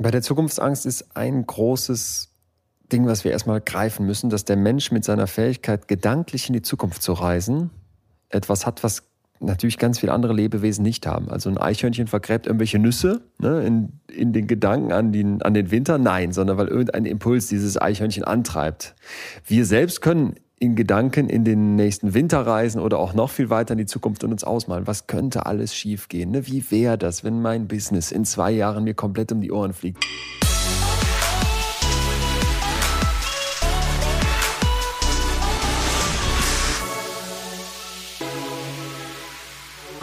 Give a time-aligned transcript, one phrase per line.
[0.00, 2.30] Bei der Zukunftsangst ist ein großes
[2.90, 6.62] Ding, was wir erstmal greifen müssen, dass der Mensch mit seiner Fähigkeit, gedanklich in die
[6.62, 7.68] Zukunft zu reisen,
[8.30, 9.02] etwas hat, was
[9.40, 11.28] natürlich ganz viele andere Lebewesen nicht haben.
[11.28, 15.70] Also ein Eichhörnchen vergräbt irgendwelche Nüsse ne, in, in den Gedanken an den, an den
[15.70, 15.98] Winter?
[15.98, 18.94] Nein, sondern weil irgendein Impuls dieses Eichhörnchen antreibt.
[19.46, 23.72] Wir selbst können in Gedanken in den nächsten Winter reisen oder auch noch viel weiter
[23.72, 26.30] in die Zukunft und uns ausmalen, was könnte alles schiefgehen?
[26.30, 26.46] Ne?
[26.46, 30.04] Wie wäre das, wenn mein Business in zwei Jahren mir komplett um die Ohren fliegt?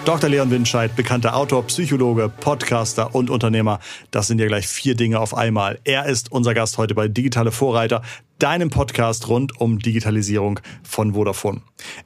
[0.07, 0.29] Dr.
[0.29, 3.79] Leon Winscheid, bekannter Autor, Psychologe, Podcaster und Unternehmer.
[4.09, 5.79] Das sind ja gleich vier Dinge auf einmal.
[5.83, 8.01] Er ist unser Gast heute bei Digitale Vorreiter
[8.39, 11.61] deinem Podcast rund um Digitalisierung von Vodafone.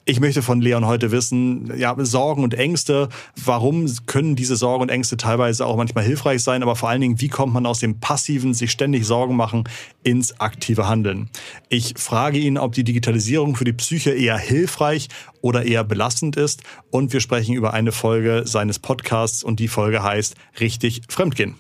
[0.06, 3.10] Ich möchte von Leon heute wissen, ja, Sorgen und Ängste,
[3.44, 7.22] warum können diese Sorgen und Ängste teilweise auch manchmal hilfreich sein, aber vor allen Dingen,
[7.22, 9.66] wie kommt man aus dem passiven, sich ständig Sorgen machen,
[10.04, 11.30] ins aktive Handeln?
[11.70, 15.10] Ich frage ihn, ob die Digitalisierung für die Psyche eher hilfreich
[15.42, 20.04] oder eher belastend ist und wir sprechen über eine Folge seines Podcasts und die Folge
[20.04, 21.56] heißt Richtig Fremdgehen.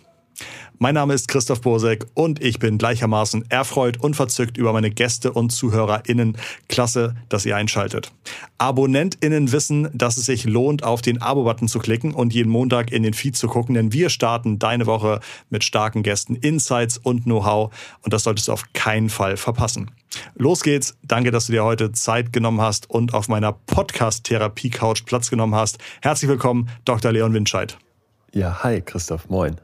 [0.84, 5.32] Mein Name ist Christoph Bosek und ich bin gleichermaßen erfreut und verzückt über meine Gäste
[5.32, 6.36] und ZuhörerInnen.
[6.70, 8.12] Klasse, dass ihr einschaltet.
[8.58, 13.04] AbonnentInnen wissen, dass es sich lohnt, auf den Abo-Button zu klicken und jeden Montag in
[13.04, 15.20] den Feed zu gucken, denn wir starten deine Woche
[15.52, 19.92] mit starken Gästen, Insights und Know-how und das solltest du auf keinen Fall verpassen.
[20.34, 20.98] Los geht's.
[21.04, 25.78] Danke, dass du dir heute Zeit genommen hast und auf meiner Podcast-Therapie-Couch Platz genommen hast.
[26.02, 27.12] Herzlich willkommen, Dr.
[27.12, 27.78] Leon Winscheid.
[28.34, 29.30] Ja, hi, Christoph.
[29.30, 29.58] Moin.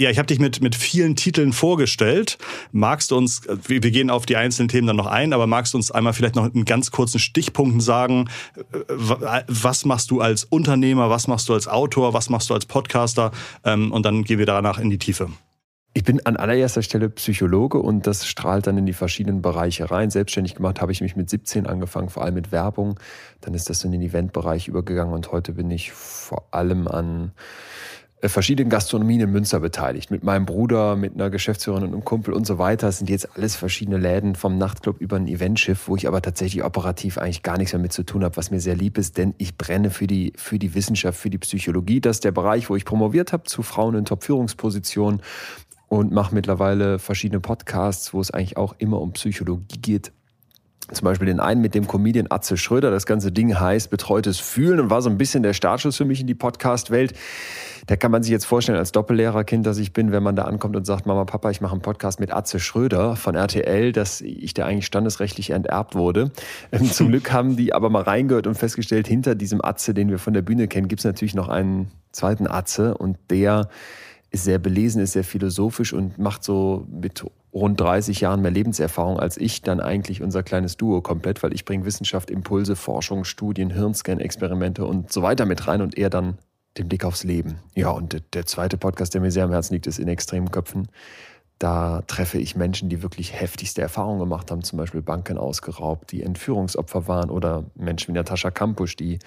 [0.00, 2.38] Ja, ich habe dich mit, mit vielen Titeln vorgestellt.
[2.72, 5.76] Magst du uns, wir gehen auf die einzelnen Themen dann noch ein, aber magst du
[5.76, 8.30] uns einmal vielleicht noch in ganz kurzen Stichpunkten sagen,
[9.46, 13.30] was machst du als Unternehmer, was machst du als Autor, was machst du als Podcaster
[13.62, 15.28] ähm, und dann gehen wir danach in die Tiefe.
[15.92, 20.08] Ich bin an allererster Stelle Psychologe und das strahlt dann in die verschiedenen Bereiche rein.
[20.08, 22.98] Selbstständig gemacht habe ich mich mit 17 angefangen, vor allem mit Werbung.
[23.42, 27.99] Dann ist das in den Eventbereich übergegangen und heute bin ich vor allem an äh,
[28.28, 30.10] verschiedenen Gastronomien in Münster beteiligt.
[30.10, 32.88] Mit meinem Bruder, mit einer Geschäftsführerin und einem Kumpel und so weiter.
[32.88, 36.62] Das sind jetzt alles verschiedene Läden vom Nachtclub über ein Eventschiff, wo ich aber tatsächlich
[36.62, 39.34] operativ eigentlich gar nichts mehr mit zu tun habe, was mir sehr lieb ist, denn
[39.38, 42.00] ich brenne für die, für die Wissenschaft, für die Psychologie.
[42.00, 45.22] Das ist der Bereich, wo ich promoviert habe zu Frauen in Top-Führungspositionen
[45.88, 50.12] und mache mittlerweile verschiedene Podcasts, wo es eigentlich auch immer um Psychologie geht
[50.92, 52.90] zum Beispiel den einen mit dem Comedian Atze Schröder.
[52.90, 56.20] Das ganze Ding heißt Betreutes Fühlen und war so ein bisschen der Startschuss für mich
[56.20, 57.14] in die Podcast-Welt.
[57.86, 60.76] Da kann man sich jetzt vorstellen, als Doppellehrerkind, dass ich bin, wenn man da ankommt
[60.76, 64.54] und sagt, Mama, Papa, ich mache einen Podcast mit Atze Schröder von RTL, dass ich
[64.54, 66.30] da eigentlich standesrechtlich enterbt wurde.
[66.72, 70.18] Ähm, zum Glück haben die aber mal reingehört und festgestellt, hinter diesem Atze, den wir
[70.18, 73.68] von der Bühne kennen, gibt es natürlich noch einen zweiten Atze und der
[74.30, 79.18] ist sehr belesen, ist sehr philosophisch und macht so mit rund 30 Jahren mehr Lebenserfahrung
[79.18, 83.70] als ich dann eigentlich unser kleines Duo komplett, weil ich bringe Wissenschaft, Impulse, Forschung, Studien,
[83.70, 86.38] Hirnscan-Experimente und so weiter mit rein und er dann
[86.78, 87.58] den Blick aufs Leben.
[87.74, 90.88] Ja, und der zweite Podcast, der mir sehr am Herzen liegt, ist in extremen Köpfen.
[91.60, 96.22] Da treffe ich Menschen, die wirklich heftigste Erfahrungen gemacht haben, zum Beispiel Banken ausgeraubt, die
[96.22, 99.18] Entführungsopfer waren oder Menschen wie Natascha Kampusch, die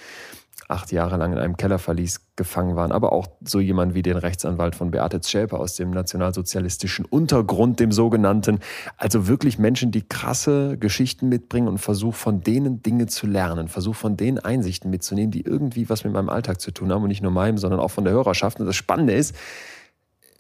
[0.67, 4.75] acht Jahre lang in einem Kellerverlies gefangen waren, aber auch so jemand wie den Rechtsanwalt
[4.75, 8.61] von Beate Zschäpe aus dem nationalsozialistischen Untergrund, dem sogenannten.
[8.97, 13.95] Also wirklich Menschen, die krasse Geschichten mitbringen und versuch von denen Dinge zu lernen, versuch
[13.95, 17.21] von denen Einsichten mitzunehmen, die irgendwie was mit meinem Alltag zu tun haben und nicht
[17.21, 18.59] nur meinem, sondern auch von der Hörerschaft.
[18.59, 19.35] Und das Spannende ist,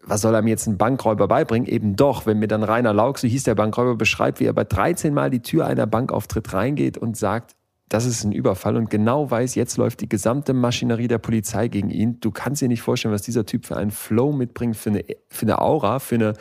[0.05, 1.67] was soll er mir jetzt ein Bankräuber beibringen?
[1.67, 4.63] Eben doch, wenn mir dann Rainer Lauk, so hieß der Bankräuber, beschreibt, wie er bei
[4.63, 7.55] 13 Mal die Tür einer Bankauftritt reingeht und sagt,
[7.89, 11.91] das ist ein Überfall und genau weiß, jetzt läuft die gesamte Maschinerie der Polizei gegen
[11.91, 12.19] ihn.
[12.19, 15.43] Du kannst dir nicht vorstellen, was dieser Typ für einen Flow mitbringt, für eine, für
[15.43, 16.33] eine Aura, für eine,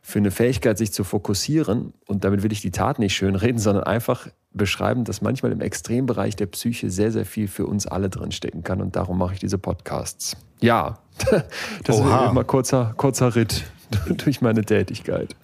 [0.00, 1.92] für eine Fähigkeit, sich zu fokussieren.
[2.06, 6.36] Und damit will ich die Tat nicht schönreden, sondern einfach beschreiben, dass manchmal im Extrembereich
[6.36, 8.80] der Psyche sehr, sehr viel für uns alle drinstecken kann.
[8.80, 10.36] Und darum mache ich diese Podcasts.
[10.60, 10.98] Ja,
[11.84, 12.24] das Oha.
[12.24, 13.64] ist immer kurzer, kurzer Ritt
[14.24, 15.34] durch meine Tätigkeit.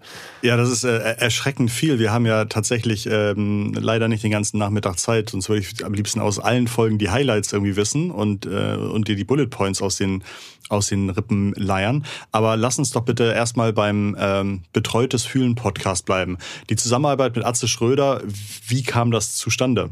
[0.43, 1.99] Ja, das ist äh, erschreckend viel.
[1.99, 5.95] Wir haben ja tatsächlich ähm, leider nicht den ganzen Nachmittag Zeit, sonst würde ich am
[5.95, 9.83] liebsten aus allen Folgen die Highlights irgendwie wissen und, äh, und dir die Bullet Points
[9.83, 10.23] aus den,
[10.69, 12.05] aus den Rippen leiern.
[12.33, 16.39] Aber lass uns doch bitte erstmal beim ähm, Betreutes Fühlen Podcast bleiben.
[16.71, 18.23] Die Zusammenarbeit mit Atze Schröder,
[18.67, 19.91] wie kam das zustande?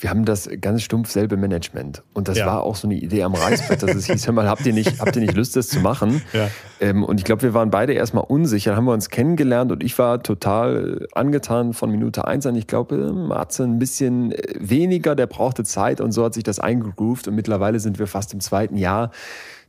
[0.00, 2.02] Wir haben das ganz stumpf selbe Management.
[2.14, 2.46] Und das ja.
[2.46, 5.00] war auch so eine Idee am Reißbrett, dass es hieß, hör mal, habt ihr nicht,
[5.00, 6.22] habt ihr nicht Lust, das zu machen?
[6.32, 6.48] Ja.
[6.80, 9.82] Ähm, und ich glaube, wir waren beide erstmal unsicher, dann haben wir uns kennengelernt und
[9.82, 12.54] ich war total angetan von Minute eins an.
[12.54, 17.28] Ich glaube, Matze ein bisschen weniger, der brauchte Zeit und so hat sich das eingegroovt
[17.28, 19.10] und mittlerweile sind wir fast im zweiten Jahr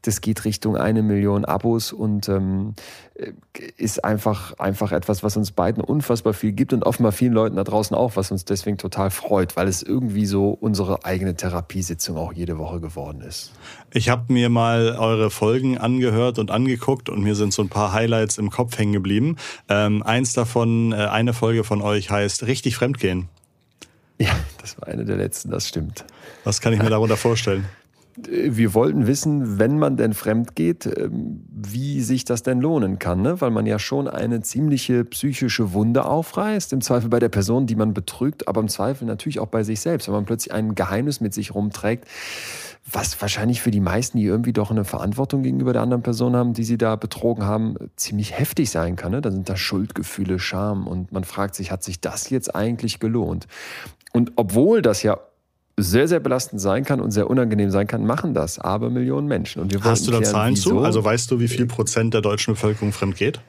[0.04, 2.74] Das geht Richtung eine Million Abos und ähm,
[3.78, 7.64] ist einfach, einfach etwas, was uns beiden unfassbar viel gibt und offenbar vielen Leuten da
[7.64, 12.34] draußen auch, was uns deswegen total freut, weil es irgendwie so unsere eigene Therapiesitzung auch
[12.34, 13.52] jede Woche geworden ist.
[13.94, 17.94] Ich habe mir mal eure Folgen angehört und angeguckt und mir sind so ein paar
[17.94, 19.38] Highlights im Kopf hängen geblieben.
[19.70, 23.30] Ähm, eins davon, äh, eine Folge von euch heißt Richtig Fremdgehen.
[24.18, 26.06] Ja, das war eine der letzten, das stimmt.
[26.44, 27.66] Was kann ich mir darunter vorstellen?
[28.18, 33.22] wir wollten wissen, wenn man denn fremd geht, ähm, wie sich das denn lohnen kann,
[33.22, 33.40] ne?
[33.42, 37.76] weil man ja schon eine ziemliche psychische Wunde aufreißt, im Zweifel bei der Person, die
[37.76, 41.22] man betrügt, aber im Zweifel natürlich auch bei sich selbst, wenn man plötzlich ein Geheimnis
[41.22, 42.06] mit sich rumträgt,
[42.90, 46.54] was wahrscheinlich für die meisten, die irgendwie doch eine Verantwortung gegenüber der anderen Person haben,
[46.54, 49.12] die sie da betrogen haben, ziemlich heftig sein kann.
[49.12, 49.22] Ne?
[49.22, 53.48] Da sind da Schuldgefühle, Scham und man fragt sich, hat sich das jetzt eigentlich gelohnt?
[54.14, 55.20] Und obwohl das ja
[55.82, 59.62] sehr, sehr belastend sein kann und sehr unangenehm sein kann, machen das aber Millionen Menschen.
[59.62, 60.70] Und wir Hast du da klären, Zahlen wieso?
[60.72, 60.80] zu?
[60.80, 63.40] Also weißt du, wie viel Prozent der deutschen Bevölkerung fremd geht?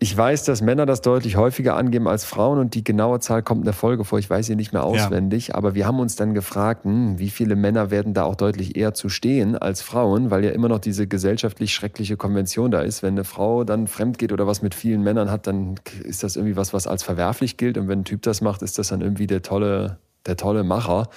[0.00, 3.62] Ich weiß, dass Männer das deutlich häufiger angeben als Frauen und die genaue Zahl kommt
[3.62, 4.20] in der Folge vor.
[4.20, 5.54] Ich weiß sie nicht mehr auswendig, ja.
[5.56, 8.94] aber wir haben uns dann gefragt, hm, wie viele Männer werden da auch deutlich eher
[8.94, 13.02] zu stehen als Frauen, weil ja immer noch diese gesellschaftlich schreckliche Konvention da ist.
[13.02, 16.36] Wenn eine Frau dann fremd geht oder was mit vielen Männern hat, dann ist das
[16.36, 17.76] irgendwie was, was als verwerflich gilt.
[17.76, 19.98] Und wenn ein Typ das macht, ist das dann irgendwie der tolle
[20.28, 21.08] der tolle Macher.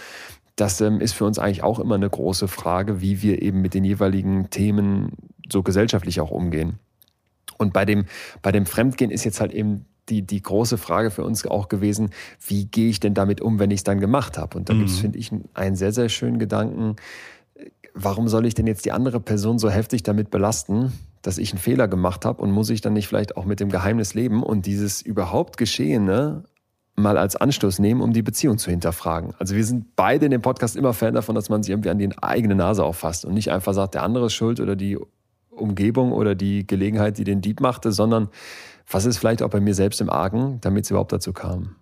[0.55, 3.73] Das ähm, ist für uns eigentlich auch immer eine große Frage, wie wir eben mit
[3.73, 5.11] den jeweiligen Themen
[5.51, 6.79] so gesellschaftlich auch umgehen.
[7.57, 8.05] Und bei dem,
[8.41, 12.09] bei dem Fremdgehen ist jetzt halt eben die, die große Frage für uns auch gewesen,
[12.45, 14.57] wie gehe ich denn damit um, wenn ich es dann gemacht habe?
[14.57, 14.79] Und da mhm.
[14.79, 16.95] gibt es, finde ich, einen sehr, sehr schönen Gedanken.
[17.93, 20.91] Warum soll ich denn jetzt die andere Person so heftig damit belasten,
[21.21, 23.69] dass ich einen Fehler gemacht habe und muss ich dann nicht vielleicht auch mit dem
[23.69, 26.43] Geheimnis leben und dieses überhaupt Geschehene
[27.01, 29.33] mal als Anstoß nehmen, um die Beziehung zu hinterfragen.
[29.39, 31.98] Also wir sind beide in dem Podcast immer Fan davon, dass man sich irgendwie an
[31.98, 34.98] die eigene Nase auffasst und nicht einfach sagt, der andere ist schuld oder die
[35.50, 38.30] Umgebung oder die Gelegenheit, die den Dieb machte, sondern
[38.89, 41.75] was ist vielleicht auch bei mir selbst im Argen, damit es überhaupt dazu kam.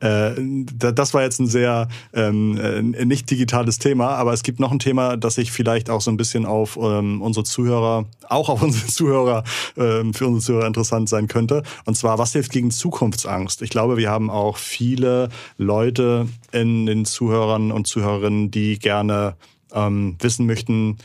[0.00, 0.32] Äh,
[0.64, 4.78] das war jetzt ein sehr ähm, äh, nicht digitales Thema, aber es gibt noch ein
[4.78, 8.86] Thema, das sich vielleicht auch so ein bisschen auf ähm, unsere Zuhörer, auch auf unsere
[8.86, 9.44] Zuhörer,
[9.76, 11.62] ähm, für unsere Zuhörer interessant sein könnte.
[11.84, 13.62] Und zwar, was hilft gegen Zukunftsangst?
[13.62, 19.36] Ich glaube, wir haben auch viele Leute in den Zuhörern und Zuhörerinnen, die gerne
[19.72, 20.98] ähm, wissen möchten,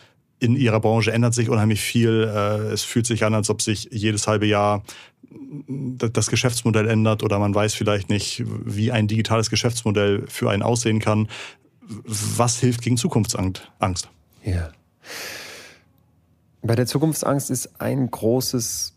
[0.44, 2.30] in ihrer Branche ändert sich unheimlich viel.
[2.30, 4.84] Äh, es fühlt sich an, als ob sich jedes halbe Jahr
[5.68, 11.00] das Geschäftsmodell ändert oder man weiß vielleicht nicht, wie ein digitales Geschäftsmodell für einen aussehen
[11.00, 11.28] kann.
[11.82, 14.10] Was hilft gegen Zukunftsangst?
[14.44, 14.72] Ja.
[16.62, 18.94] Bei der Zukunftsangst ist ein großes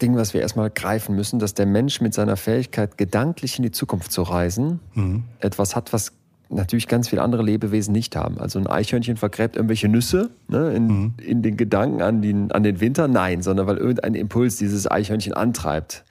[0.00, 3.70] Ding, was wir erstmal greifen müssen, dass der Mensch mit seiner Fähigkeit, gedanklich in die
[3.70, 5.24] Zukunft zu reisen, mhm.
[5.40, 6.12] etwas hat, was
[6.48, 8.38] natürlich ganz viele andere Lebewesen nicht haben.
[8.38, 11.14] Also ein Eichhörnchen vergräbt irgendwelche Nüsse ne, in, mhm.
[11.24, 13.08] in den Gedanken an den, an den Winter?
[13.08, 16.04] Nein, sondern weil irgendein Impuls dieses Eichhörnchen antreibt.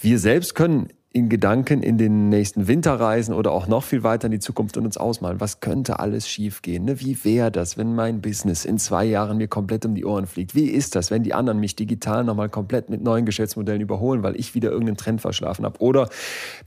[0.00, 4.26] Wir selbst können in Gedanken in den nächsten Winter reisen oder auch noch viel weiter
[4.26, 5.40] in die Zukunft und uns ausmalen.
[5.40, 6.86] Was könnte alles schiefgehen?
[6.86, 7.00] Ne?
[7.00, 10.54] Wie wäre das, wenn mein Business in zwei Jahren mir komplett um die Ohren fliegt?
[10.54, 14.38] Wie ist das, wenn die anderen mich digital nochmal komplett mit neuen Geschäftsmodellen überholen, weil
[14.40, 15.78] ich wieder irgendeinen Trend verschlafen habe?
[15.80, 16.08] Oder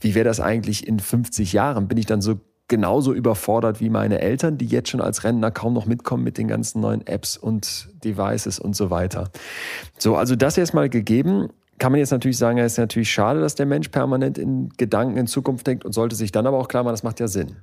[0.00, 1.88] wie wäre das eigentlich in 50 Jahren?
[1.88, 5.72] Bin ich dann so genauso überfordert wie meine Eltern, die jetzt schon als Rentner kaum
[5.72, 9.30] noch mitkommen mit den ganzen neuen Apps und Devices und so weiter.
[9.98, 11.48] So, also das erstmal gegeben.
[11.78, 15.18] Kann man jetzt natürlich sagen, es ist natürlich schade, dass der Mensch permanent in Gedanken
[15.18, 17.56] in Zukunft denkt und sollte sich dann aber auch klar machen, das macht ja Sinn.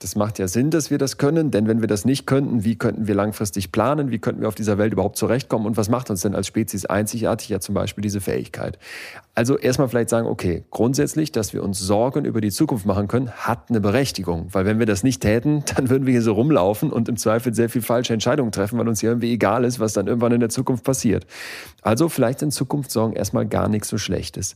[0.00, 2.76] Das macht ja Sinn, dass wir das können, denn wenn wir das nicht könnten, wie
[2.76, 4.12] könnten wir langfristig planen?
[4.12, 5.66] Wie könnten wir auf dieser Welt überhaupt zurechtkommen?
[5.66, 7.48] Und was macht uns denn als Spezies einzigartig?
[7.48, 8.78] Ja, zum Beispiel diese Fähigkeit.
[9.34, 13.32] Also erstmal vielleicht sagen, okay, grundsätzlich, dass wir uns Sorgen über die Zukunft machen können,
[13.32, 14.46] hat eine Berechtigung.
[14.52, 17.52] Weil wenn wir das nicht täten, dann würden wir hier so rumlaufen und im Zweifel
[17.52, 20.40] sehr viel falsche Entscheidungen treffen, weil uns hier irgendwie egal ist, was dann irgendwann in
[20.40, 21.26] der Zukunft passiert.
[21.82, 24.54] Also vielleicht in Zukunft Sorgen erstmal gar nichts so Schlechtes.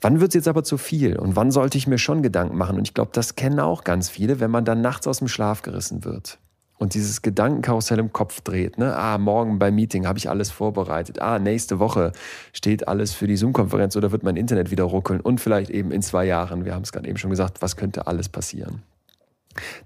[0.00, 1.16] Wann wird es jetzt aber zu viel?
[1.16, 2.76] Und wann sollte ich mir schon Gedanken machen?
[2.76, 5.62] Und ich glaube, das kennen auch ganz viele, wenn man dann nachts aus dem Schlaf
[5.62, 6.38] gerissen wird
[6.78, 8.78] und dieses Gedankenkarussell im Kopf dreht.
[8.78, 8.94] Ne?
[8.94, 11.20] Ah, morgen beim Meeting habe ich alles vorbereitet.
[11.20, 12.12] Ah, nächste Woche
[12.52, 15.20] steht alles für die Zoom-Konferenz oder wird mein Internet wieder ruckeln.
[15.20, 18.06] Und vielleicht eben in zwei Jahren, wir haben es gerade eben schon gesagt, was könnte
[18.06, 18.82] alles passieren?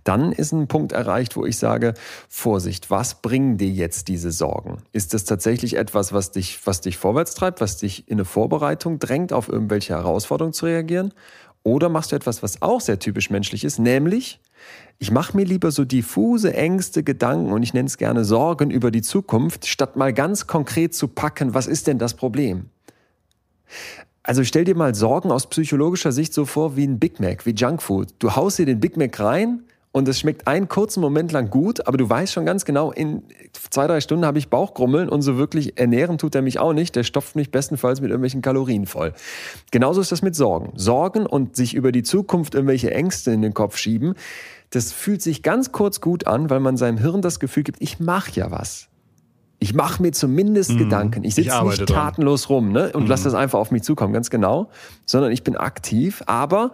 [0.02, 1.92] Dann ist ein Punkt erreicht, wo ich sage,
[2.28, 4.78] Vorsicht, was bringen dir jetzt diese Sorgen?
[4.92, 8.98] Ist das tatsächlich etwas, was dich, was dich vorwärts treibt, was dich in eine Vorbereitung
[8.98, 11.12] drängt, auf irgendwelche Herausforderungen zu reagieren?
[11.62, 14.40] Oder machst du etwas, was auch sehr typisch menschlich ist, nämlich
[14.98, 18.90] ich mache mir lieber so diffuse Ängste, Gedanken und ich nenne es gerne Sorgen über
[18.90, 22.66] die Zukunft, statt mal ganz konkret zu packen, was ist denn das Problem?
[24.24, 27.52] Also stell dir mal Sorgen aus psychologischer Sicht so vor wie ein Big Mac, wie
[27.52, 28.14] Junkfood.
[28.18, 31.86] Du haust dir den Big Mac rein und es schmeckt einen kurzen Moment lang gut,
[31.86, 35.38] aber du weißt schon ganz genau, in zwei, drei Stunden habe ich Bauchgrummeln und so
[35.38, 36.94] wirklich ernähren tut er mich auch nicht.
[36.94, 39.14] Der stopft mich bestenfalls mit irgendwelchen Kalorien voll.
[39.70, 40.72] Genauso ist das mit Sorgen.
[40.76, 44.14] Sorgen und sich über die Zukunft irgendwelche Ängste in den Kopf schieben,
[44.70, 47.98] das fühlt sich ganz kurz gut an, weil man seinem Hirn das Gefühl gibt, ich
[47.98, 48.88] mache ja was.
[49.60, 50.78] Ich mache mir zumindest mhm.
[50.78, 51.24] Gedanken.
[51.24, 52.54] Ich sitze nicht tatenlos dran.
[52.54, 53.08] rum ne, und mhm.
[53.08, 54.68] lasse das einfach auf mich zukommen, ganz genau,
[55.06, 56.72] sondern ich bin aktiv, aber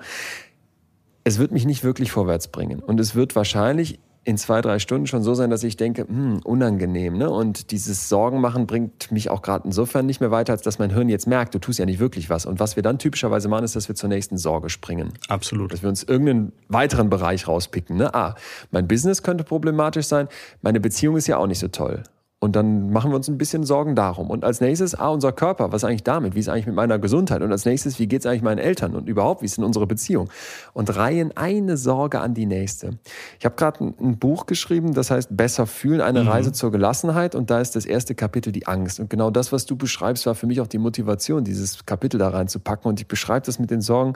[1.25, 2.81] es wird mich nicht wirklich vorwärts bringen.
[2.81, 6.41] Und es wird wahrscheinlich in zwei, drei Stunden schon so sein, dass ich denke, hm,
[6.45, 7.19] unangenehm.
[7.19, 7.31] Ne?
[7.31, 10.91] Und dieses Sorgen machen bringt mich auch gerade insofern nicht mehr weiter, als dass mein
[10.91, 12.47] Hirn jetzt merkt, du tust ja nicht wirklich was.
[12.47, 15.13] Und was wir dann typischerweise machen, ist, dass wir zur nächsten Sorge springen.
[15.29, 15.73] Absolut.
[15.73, 17.97] Dass wir uns irgendeinen weiteren Bereich rauspicken.
[17.99, 18.15] Ne?
[18.15, 18.35] Ah,
[18.71, 20.29] mein Business könnte problematisch sein,
[20.63, 22.03] meine Beziehung ist ja auch nicht so toll.
[22.45, 24.29] Und dann machen wir uns ein bisschen Sorgen darum.
[24.29, 26.35] Und als nächstes, ah, unser Körper, was eigentlich damit?
[26.35, 27.41] Wie ist eigentlich mit meiner Gesundheit?
[27.41, 28.95] Und als nächstes, wie geht es eigentlich meinen Eltern?
[28.95, 30.29] Und überhaupt, wie ist denn unsere Beziehung?
[30.75, 32.99] Und reihen eine Sorge an die nächste.
[33.39, 36.29] Ich habe gerade ein, ein, Buch geschrieben, das heißt Besser fühlen, eine mhm.
[36.29, 37.35] Reise zur Gelassenheit.
[37.35, 39.01] Und da ist das erste Kapitel die Angst.
[39.01, 42.29] Und genau das, was du beschreibst, war für mich auch die Motivation, dieses Kapitel da
[42.29, 42.91] reinzupacken.
[42.91, 44.13] Und ich beschreibe das mit den Sorgen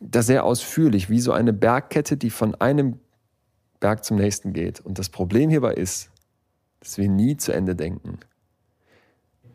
[0.00, 2.98] da sehr ausführlich, wie so eine Bergkette, die von einem
[3.78, 4.80] Berg zum nächsten geht.
[4.80, 6.11] Und das Problem hierbei ist,
[6.82, 8.18] dass wir nie zu Ende denken.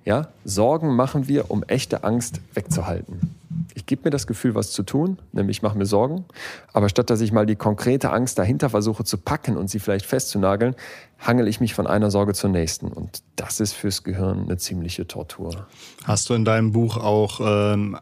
[0.05, 3.35] Ja, Sorgen machen wir, um echte Angst wegzuhalten.
[3.75, 6.23] Ich gebe mir das Gefühl, was zu tun, nämlich ich mache mir Sorgen,
[6.71, 10.05] aber statt dass ich mal die konkrete Angst dahinter versuche zu packen und sie vielleicht
[10.05, 10.75] festzunageln,
[11.19, 12.87] hangel ich mich von einer Sorge zur nächsten.
[12.87, 15.67] Und das ist fürs Gehirn eine ziemliche Tortur.
[16.05, 17.97] Hast du in deinem Buch auch ähm,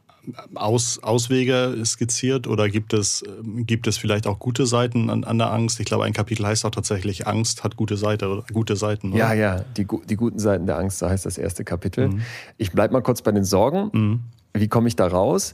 [0.54, 5.52] aus, Auswege skizziert oder gibt es, gibt es vielleicht auch gute Seiten an, an der
[5.52, 5.80] Angst?
[5.80, 9.12] Ich glaube, ein Kapitel heißt auch tatsächlich Angst hat gute, Seite, gute Seiten.
[9.12, 9.20] Oder?
[9.20, 12.10] Ja, ja, die, die guten Seiten der Angst, so heißt das erste Kapitel.
[12.10, 12.22] Mhm.
[12.58, 13.90] Ich bleibe mal kurz bei den Sorgen.
[13.94, 14.20] Mhm.
[14.54, 15.54] Wie komme ich da raus?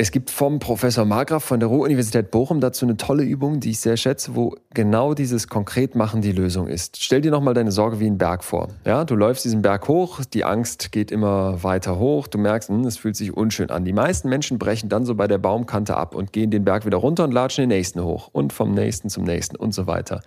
[0.00, 3.80] Es gibt vom Professor Margraf von der Ruhr-Universität Bochum dazu eine tolle Übung, die ich
[3.80, 7.02] sehr schätze, wo genau dieses Konkretmachen die Lösung ist.
[7.02, 8.68] Stell dir nochmal deine Sorge wie einen Berg vor.
[8.84, 12.84] Ja, du läufst diesen Berg hoch, die Angst geht immer weiter hoch, du merkst, hm,
[12.84, 13.84] es fühlt sich unschön an.
[13.84, 16.98] Die meisten Menschen brechen dann so bei der Baumkante ab und gehen den Berg wieder
[16.98, 20.20] runter und latschen den nächsten hoch und vom nächsten zum nächsten und so weiter.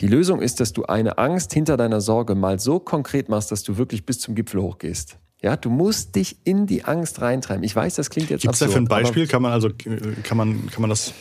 [0.00, 3.64] Die Lösung ist, dass du eine Angst hinter deiner Sorge mal so konkret machst, dass
[3.64, 5.18] du wirklich bis zum Gipfel hochgehst.
[5.42, 7.64] Ja, du musst dich in die Angst reintreiben.
[7.64, 8.78] Ich weiß, das klingt jetzt Gibt's absurd.
[8.78, 9.26] Gibt es da für ein Beispiel?
[9.26, 9.70] Kann man also,
[10.22, 11.14] kann man, kann man das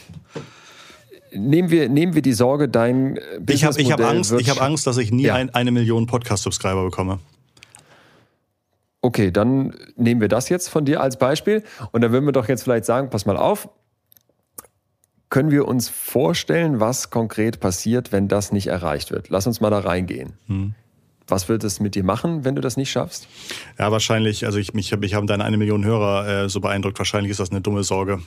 [1.32, 4.88] Nehmen wir, nehmen wir die Sorge, dein Ich habe ich hab Angst, ich hab Angst,
[4.88, 5.36] dass ich nie ja.
[5.36, 7.20] ein, eine Million Podcast-Subscriber bekomme.
[9.02, 11.64] Okay, dann nehmen wir das jetzt von dir als Beispiel.
[11.92, 13.70] Und dann würden wir doch jetzt vielleicht sagen, pass mal auf,
[15.30, 19.30] können wir uns vorstellen, was konkret passiert, wenn das nicht erreicht wird?
[19.30, 20.34] Lass uns mal da reingehen.
[20.48, 20.74] Hm.
[21.30, 23.28] Was wird es mit dir machen, wenn du das nicht schaffst?
[23.78, 27.32] Ja, wahrscheinlich, also ich, mich, mich haben deine eine Million Hörer äh, so beeindruckt, wahrscheinlich
[27.32, 28.20] ist das eine dumme Sorge.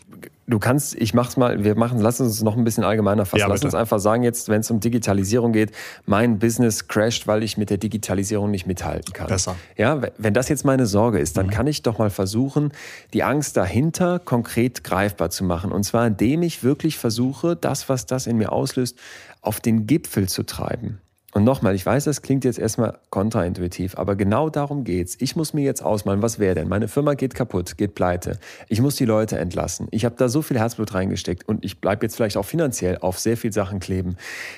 [0.46, 3.40] Du kannst, ich mach's mal, wir machen, lass uns noch ein bisschen allgemeiner fassen.
[3.40, 5.70] Ja, lass uns einfach sagen, jetzt, wenn es um Digitalisierung geht,
[6.04, 9.28] mein Business crasht, weil ich mit der Digitalisierung nicht mithalten kann.
[9.28, 9.56] Besser.
[9.76, 11.50] Ja, wenn das jetzt meine Sorge ist, dann mhm.
[11.50, 12.72] kann ich doch mal versuchen,
[13.12, 15.70] die Angst dahinter konkret greifbar zu machen.
[15.70, 18.98] Und zwar, indem ich wirklich versuche, das, was das in mir auslöst,
[19.40, 20.98] auf den Gipfel zu treiben.
[21.34, 25.16] Und nochmal, ich weiß, das klingt jetzt erstmal kontraintuitiv, aber genau darum geht's.
[25.18, 26.68] Ich muss mir jetzt ausmalen, was wäre denn?
[26.68, 28.38] Meine Firma geht kaputt, geht pleite.
[28.68, 29.88] Ich muss die Leute entlassen.
[29.92, 33.18] Ich habe da so viel Herzblut reingesteckt und ich bleibe jetzt vielleicht auch finanziell auf
[33.18, 34.16] sehr viel Sachen kleben.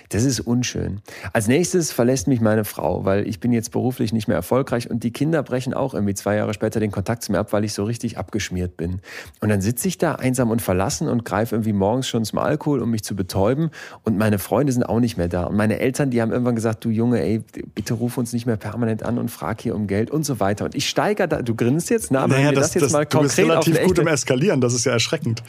[0.09, 1.01] Das ist unschön.
[1.33, 5.05] Als nächstes verlässt mich meine Frau, weil ich bin jetzt beruflich nicht mehr erfolgreich und
[5.05, 7.73] die Kinder brechen auch irgendwie zwei Jahre später den Kontakt zu mir ab, weil ich
[7.73, 9.01] so richtig abgeschmiert bin.
[9.41, 12.81] Und dann sitze ich da einsam und verlassen und greife irgendwie morgens schon zum Alkohol,
[12.81, 13.71] um mich zu betäuben.
[14.03, 15.45] Und meine Freunde sind auch nicht mehr da.
[15.45, 17.43] Und meine Eltern, die haben irgendwann gesagt, gesagt, du Junge, ey,
[17.75, 20.65] bitte ruf uns nicht mehr permanent an und frag hier um Geld und so weiter.
[20.65, 22.93] Und ich steigere da, du grinst jetzt, na, aber naja, wenn das, das jetzt das,
[22.93, 25.43] mal konkret du bist relativ gut im Eskalieren, das ist ja erschreckend.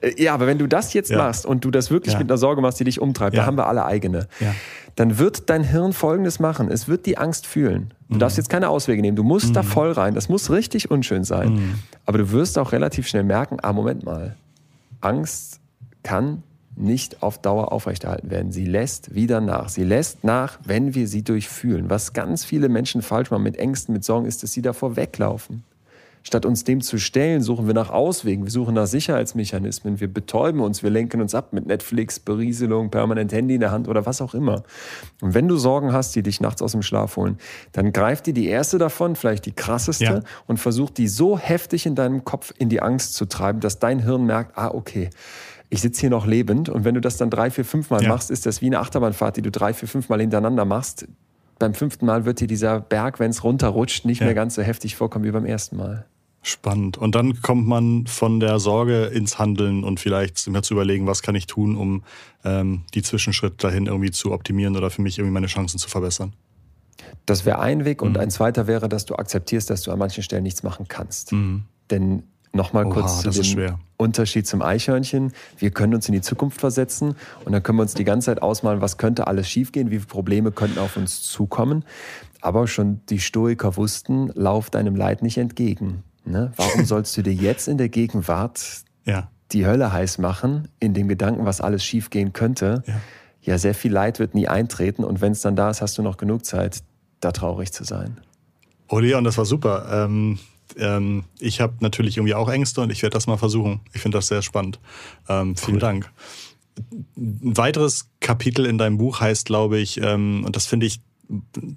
[0.00, 1.18] Äh, ja, aber wenn du das jetzt ja.
[1.18, 2.18] machst und du das wirklich ja.
[2.18, 3.42] mit einer Sorge machst, die dich umtreibt, ja.
[3.42, 4.26] da haben wir alle eigene,
[4.96, 6.70] dann wird dein Hirn Folgendes machen.
[6.70, 7.92] Es wird die Angst fühlen.
[8.08, 8.18] Du mhm.
[8.20, 9.16] darfst jetzt keine Auswege nehmen.
[9.16, 9.54] Du musst mhm.
[9.54, 10.14] da voll rein.
[10.14, 11.54] Das muss richtig unschön sein.
[11.54, 11.74] Mhm.
[12.06, 14.36] Aber du wirst auch relativ schnell merken, ah, Moment mal.
[15.00, 15.60] Angst
[16.02, 16.42] kann
[16.76, 18.52] nicht auf Dauer aufrechterhalten werden.
[18.52, 19.68] Sie lässt wieder nach.
[19.68, 21.90] Sie lässt nach, wenn wir sie durchfühlen.
[21.90, 25.62] Was ganz viele Menschen falsch machen mit Ängsten, mit Sorgen, ist, dass sie davor weglaufen.
[26.26, 30.60] Statt uns dem zu stellen, suchen wir nach Auswegen, wir suchen nach Sicherheitsmechanismen, wir betäuben
[30.60, 34.22] uns, wir lenken uns ab mit Netflix, Berieselung, permanent Handy in der Hand oder was
[34.22, 34.62] auch immer.
[35.20, 37.36] Und wenn du Sorgen hast, die dich nachts aus dem Schlaf holen,
[37.72, 40.20] dann greif dir die erste davon, vielleicht die krasseste, ja.
[40.46, 43.98] und versuch die so heftig in deinem Kopf in die Angst zu treiben, dass dein
[43.98, 45.10] Hirn merkt, ah, okay,
[45.70, 46.68] ich sitze hier noch lebend.
[46.68, 48.08] Und wenn du das dann drei, vier, fünf Mal ja.
[48.08, 51.06] machst, ist das wie eine Achterbahnfahrt, die du drei, vier, fünf Mal hintereinander machst.
[51.58, 54.26] Beim fünften Mal wird dir dieser Berg, wenn es runterrutscht, nicht ja.
[54.26, 56.06] mehr ganz so heftig vorkommen wie beim ersten Mal.
[56.42, 56.98] Spannend.
[56.98, 61.22] Und dann kommt man von der Sorge ins Handeln und vielleicht mir zu überlegen, was
[61.22, 62.02] kann ich tun, um
[62.44, 66.34] ähm, die Zwischenschritte dahin irgendwie zu optimieren oder für mich irgendwie meine Chancen zu verbessern.
[67.24, 68.02] Das wäre ein Weg.
[68.02, 68.18] Und mhm.
[68.18, 71.32] ein zweiter wäre, dass du akzeptierst, dass du an manchen Stellen nichts machen kannst.
[71.32, 71.64] Mhm.
[71.90, 72.24] Denn
[72.54, 75.32] nochmal kurz zu dem Unterschied zum Eichhörnchen.
[75.58, 78.42] Wir können uns in die Zukunft versetzen und dann können wir uns die ganze Zeit
[78.42, 81.84] ausmalen, was könnte alles schiefgehen, wie viele Probleme könnten auf uns zukommen.
[82.40, 86.02] Aber schon die Stoiker wussten, lauf deinem Leid nicht entgegen.
[86.24, 86.52] Ne?
[86.56, 89.28] Warum sollst du dir jetzt in der Gegenwart ja.
[89.52, 92.82] die Hölle heiß machen, in dem Gedanken, was alles schiefgehen könnte?
[92.86, 93.00] Ja.
[93.42, 96.02] ja, sehr viel Leid wird nie eintreten und wenn es dann da ist, hast du
[96.02, 96.82] noch genug Zeit,
[97.20, 98.20] da traurig zu sein.
[98.88, 99.86] Oh Leon, das war super.
[99.90, 100.38] Ähm,
[100.78, 103.80] ähm, ich habe natürlich irgendwie auch Ängste und ich werde das mal versuchen.
[103.92, 104.80] Ich finde das sehr spannend.
[105.28, 105.80] Ähm, vielen cool.
[105.80, 106.12] Dank.
[107.16, 111.00] Ein weiteres Kapitel in deinem Buch heißt, glaube ich, ähm, und das finde ich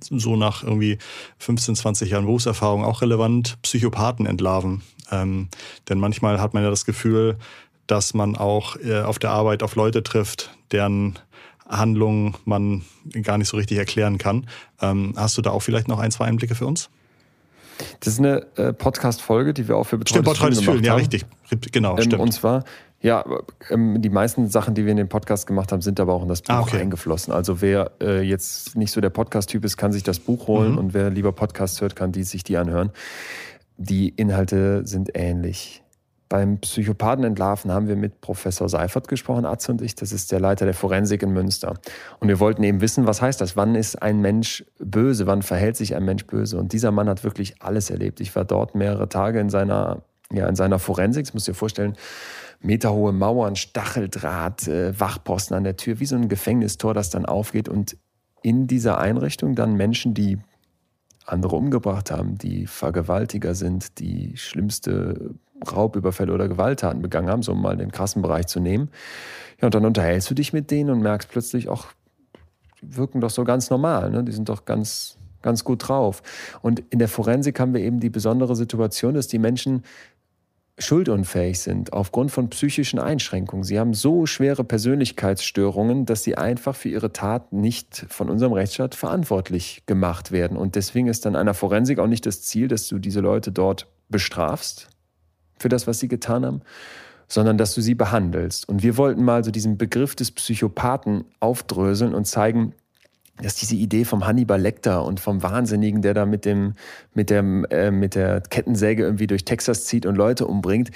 [0.10, 0.98] so nach irgendwie
[1.40, 4.82] 15, 20 Jahren Berufserfahrung auch relevant, Psychopathen entlarven.
[5.12, 5.50] Ähm,
[5.88, 7.38] denn manchmal hat man ja das Gefühl,
[7.86, 11.18] dass man auch äh, auf der Arbeit auf Leute trifft, deren
[11.68, 12.84] Handlungen man
[13.24, 14.48] gar nicht so richtig erklären kann.
[14.82, 16.90] Ähm, hast du da auch vielleicht noch ein, zwei Einblicke für uns?
[18.00, 21.26] Das ist eine äh, Podcast-Folge, die wir auch für Betreutes Stimmt, Betreutes Fühlen, ja, richtig.
[21.72, 22.22] Genau, ähm, stimmt.
[22.22, 22.64] Und zwar
[23.00, 23.24] ja,
[23.70, 26.30] ähm, die meisten Sachen, die wir in den Podcast gemacht haben, sind aber auch in
[26.30, 26.80] das Buch ah, okay.
[26.80, 27.32] eingeflossen.
[27.32, 30.78] Also wer äh, jetzt nicht so der Podcast-Typ ist, kann sich das Buch holen mhm.
[30.80, 32.92] und wer lieber Podcast hört, kann die, sich die anhören.
[33.78, 35.84] Die Inhalte sind ähnlich.
[36.30, 39.96] Beim Psychopathen entlarven haben wir mit Professor Seifert gesprochen, Atze und ich.
[39.96, 41.76] Das ist der Leiter der Forensik in Münster.
[42.20, 43.56] Und wir wollten eben wissen, was heißt das?
[43.56, 45.26] Wann ist ein Mensch böse?
[45.28, 46.58] Wann verhält sich ein Mensch böse?
[46.58, 48.20] Und dieser Mann hat wirklich alles erlebt.
[48.20, 51.26] Ich war dort mehrere Tage in seiner, ja, in seiner Forensik.
[51.26, 51.96] Das musst du dir vorstellen
[52.60, 57.70] meterhohe Mauern, Stacheldraht, äh, Wachposten an der Tür, wie so ein Gefängnistor, das dann aufgeht
[57.70, 57.98] und
[58.42, 60.38] in dieser Einrichtung dann Menschen, die
[61.26, 67.62] andere umgebracht haben, die Vergewaltiger sind, die schlimmste Raubüberfälle oder Gewalttaten begangen haben, so um
[67.62, 68.90] mal den krassen Bereich zu nehmen.
[69.62, 71.88] Ja, und dann unterhältst du dich mit denen und merkst plötzlich, auch
[72.82, 74.24] die wirken doch so ganz normal, ne?
[74.24, 76.22] die sind doch ganz, ganz gut drauf.
[76.62, 79.84] Und in der Forensik haben wir eben die besondere Situation, dass die Menschen
[80.80, 83.64] schuldunfähig sind aufgrund von psychischen Einschränkungen.
[83.64, 88.94] Sie haben so schwere Persönlichkeitsstörungen, dass sie einfach für ihre Tat nicht von unserem Rechtsstaat
[88.94, 90.56] verantwortlich gemacht werden.
[90.56, 93.88] Und deswegen ist dann einer Forensik auch nicht das Ziel, dass du diese Leute dort
[94.10, 94.90] bestrafst
[95.60, 96.62] für das, was sie getan haben,
[97.28, 98.68] sondern dass du sie behandelst.
[98.68, 102.74] Und wir wollten mal so diesen Begriff des Psychopathen aufdröseln und zeigen,
[103.42, 106.74] dass diese Idee vom Hannibal Lecter und vom Wahnsinnigen, der da mit dem
[107.14, 110.90] mit dem äh, mit der Kettensäge irgendwie durch Texas zieht und Leute umbringt,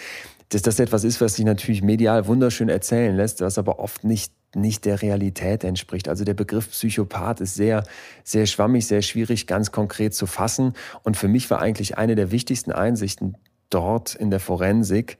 [0.49, 4.33] dass das etwas ist, was sich natürlich medial wunderschön erzählen lässt, was aber oft nicht
[4.55, 6.09] nicht der Realität entspricht.
[6.09, 7.83] Also der Begriff Psychopath ist sehr,
[8.23, 10.73] sehr schwammig, sehr schwierig, ganz konkret zu fassen.
[11.03, 13.37] Und für mich war eigentlich eine der wichtigsten Einsichten
[13.73, 15.17] dort in der Forensik,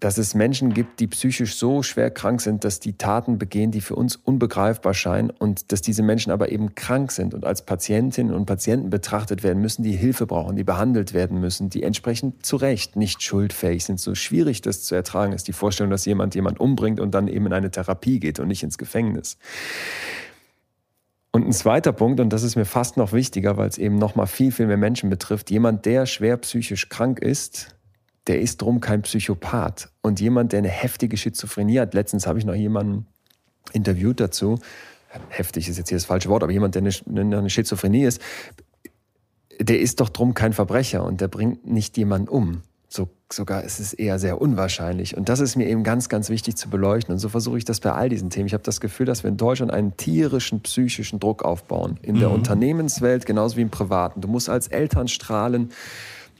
[0.00, 3.82] dass es Menschen gibt, die psychisch so schwer krank sind, dass die Taten begehen, die
[3.82, 8.34] für uns unbegreifbar scheinen und dass diese Menschen aber eben krank sind und als Patientinnen
[8.34, 12.56] und Patienten betrachtet werden müssen, die Hilfe brauchen, die behandelt werden müssen, die entsprechend zu
[12.56, 14.00] Recht nicht schuldfähig sind.
[14.00, 17.46] So schwierig das zu ertragen ist, die Vorstellung, dass jemand jemand umbringt und dann eben
[17.46, 19.36] in eine Therapie geht und nicht ins Gefängnis.
[21.32, 24.16] Und ein zweiter Punkt, und das ist mir fast noch wichtiger, weil es eben noch
[24.16, 27.76] mal viel, viel mehr Menschen betrifft, jemand, der schwer psychisch krank ist,
[28.26, 29.90] der ist drum kein Psychopath.
[30.02, 33.06] Und jemand, der eine heftige Schizophrenie hat, letztens habe ich noch jemanden
[33.72, 34.58] interviewt dazu,
[35.28, 38.20] heftig ist jetzt hier das falsche Wort, aber jemand, der eine, Schizophrenie ist,
[39.60, 42.62] der ist doch drum kein Verbrecher und der bringt nicht jemanden um.
[43.32, 45.16] So, sogar ist es eher sehr unwahrscheinlich.
[45.16, 47.12] Und das ist mir eben ganz, ganz wichtig zu beleuchten.
[47.12, 48.46] Und so versuche ich das bei all diesen Themen.
[48.46, 51.98] Ich habe das Gefühl, dass wir in Deutschland einen tierischen psychischen Druck aufbauen.
[52.02, 52.34] In der mhm.
[52.34, 54.20] Unternehmenswelt genauso wie im Privaten.
[54.20, 55.70] Du musst als Eltern strahlen.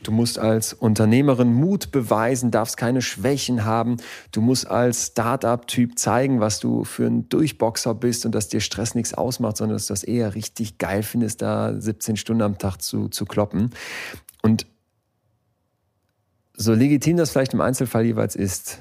[0.03, 3.97] Du musst als Unternehmerin Mut beweisen, darfst keine Schwächen haben.
[4.33, 8.95] Du musst als Start-up-Typ zeigen, was du für ein Durchboxer bist und dass dir Stress
[8.95, 12.79] nichts ausmacht, sondern dass du das eher richtig geil findest, da 17 Stunden am Tag
[12.83, 13.71] zu, zu kloppen.
[14.43, 14.67] Und
[16.61, 18.81] so legitim das vielleicht im Einzelfall jeweils ist,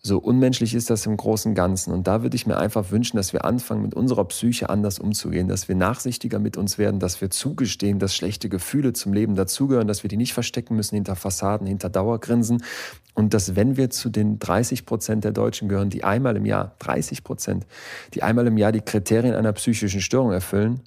[0.00, 1.92] so unmenschlich ist das im großen Ganzen.
[1.92, 5.46] Und da würde ich mir einfach wünschen, dass wir anfangen, mit unserer Psyche anders umzugehen,
[5.46, 9.88] dass wir nachsichtiger mit uns werden, dass wir zugestehen, dass schlechte Gefühle zum Leben dazugehören,
[9.88, 12.62] dass wir die nicht verstecken müssen hinter Fassaden, hinter Dauergrinsen.
[13.12, 16.76] Und dass wenn wir zu den 30 Prozent der Deutschen gehören, die einmal im Jahr,
[16.78, 17.66] 30 Prozent,
[18.14, 20.80] die einmal im Jahr die Kriterien einer psychischen Störung erfüllen,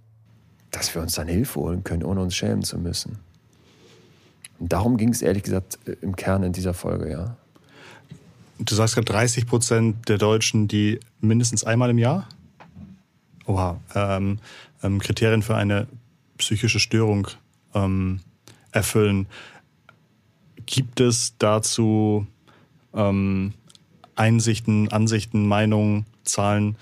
[0.71, 3.19] dass wir uns dann Hilfe holen können, ohne uns schämen zu müssen.
[4.59, 7.37] Darum ging es ehrlich gesagt im Kern in dieser Folge, ja.
[8.59, 12.27] Du sagst gerade 30 Prozent der Deutschen, die mindestens einmal im Jahr
[13.49, 14.39] oha, ähm,
[14.83, 15.87] ähm, Kriterien für eine
[16.37, 17.27] psychische Störung
[17.73, 18.21] ähm,
[18.71, 19.27] erfüllen.
[20.65, 22.27] Gibt es dazu
[22.93, 23.53] ähm,
[24.15, 26.75] Einsichten, Ansichten, Meinungen, Zahlen,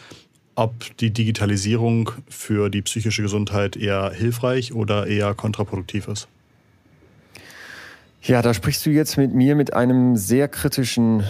[0.56, 6.28] ob die Digitalisierung für die psychische Gesundheit eher hilfreich oder eher kontraproduktiv ist?
[8.22, 11.24] Ja, da sprichst du jetzt mit mir mit einem sehr kritischen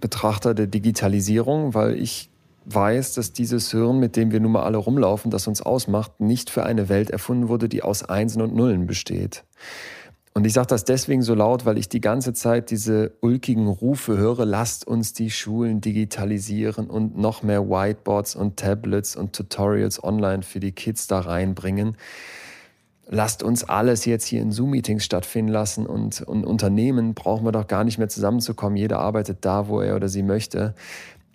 [0.00, 2.30] Betrachter der Digitalisierung, weil ich
[2.64, 6.50] weiß, dass dieses Hirn, mit dem wir nun mal alle rumlaufen, das uns ausmacht, nicht
[6.50, 9.44] für eine Welt erfunden wurde, die aus Einsen und Nullen besteht.
[10.34, 14.16] Und ich sage das deswegen so laut, weil ich die ganze Zeit diese ulkigen Rufe
[14.16, 20.42] höre, lasst uns die Schulen digitalisieren und noch mehr Whiteboards und Tablets und Tutorials online
[20.42, 21.96] für die Kids da reinbringen.
[23.14, 27.66] Lasst uns alles jetzt hier in Zoom-Meetings stattfinden lassen und, und Unternehmen brauchen wir doch
[27.66, 28.78] gar nicht mehr zusammenzukommen.
[28.78, 30.74] Jeder arbeitet da, wo er oder sie möchte.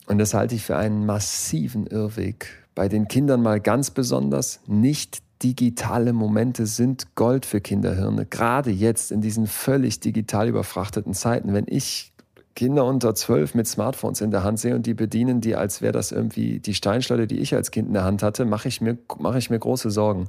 [0.08, 2.48] Und das halte ich für einen massiven Irrweg.
[2.74, 8.26] Bei den Kindern mal ganz besonders nicht digitale Momente sind Gold für Kinderhirne.
[8.26, 12.12] Gerade jetzt in diesen völlig digital überfrachteten Zeiten, wenn ich
[12.56, 15.94] Kinder unter zwölf mit Smartphones in der Hand sehe und die bedienen die, als wäre
[15.94, 18.98] das irgendwie die Steinschleuder, die ich als Kind in der Hand hatte, mache ich mir,
[19.20, 20.28] mache ich mir große Sorgen.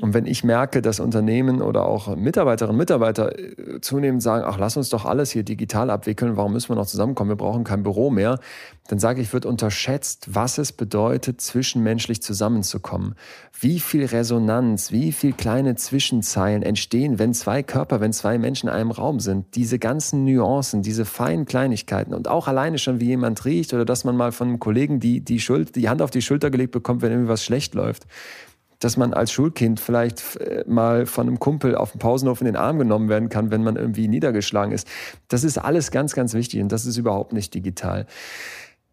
[0.00, 4.58] Und wenn ich merke, dass Unternehmen oder auch Mitarbeiterinnen und Mitarbeiter äh, zunehmend sagen, ach,
[4.58, 7.82] lass uns doch alles hier digital abwickeln, warum müssen wir noch zusammenkommen, wir brauchen kein
[7.82, 8.38] Büro mehr,
[8.88, 13.14] dann sage ich, wird unterschätzt, was es bedeutet, zwischenmenschlich zusammenzukommen.
[13.60, 18.74] Wie viel Resonanz, wie viel kleine Zwischenzeilen entstehen, wenn zwei Körper, wenn zwei Menschen in
[18.74, 19.54] einem Raum sind.
[19.54, 24.04] Diese ganzen Nuancen, diese feinen Kleinigkeiten und auch alleine schon, wie jemand riecht oder dass
[24.04, 27.02] man mal von einem Kollegen die, die, Schuld, die Hand auf die Schulter gelegt bekommt,
[27.02, 28.06] wenn irgendwie was schlecht läuft
[28.80, 32.56] dass man als Schulkind vielleicht äh, mal von einem Kumpel auf dem Pausenhof in den
[32.56, 34.88] Arm genommen werden kann, wenn man irgendwie niedergeschlagen ist.
[35.28, 38.06] Das ist alles ganz, ganz wichtig und das ist überhaupt nicht digital.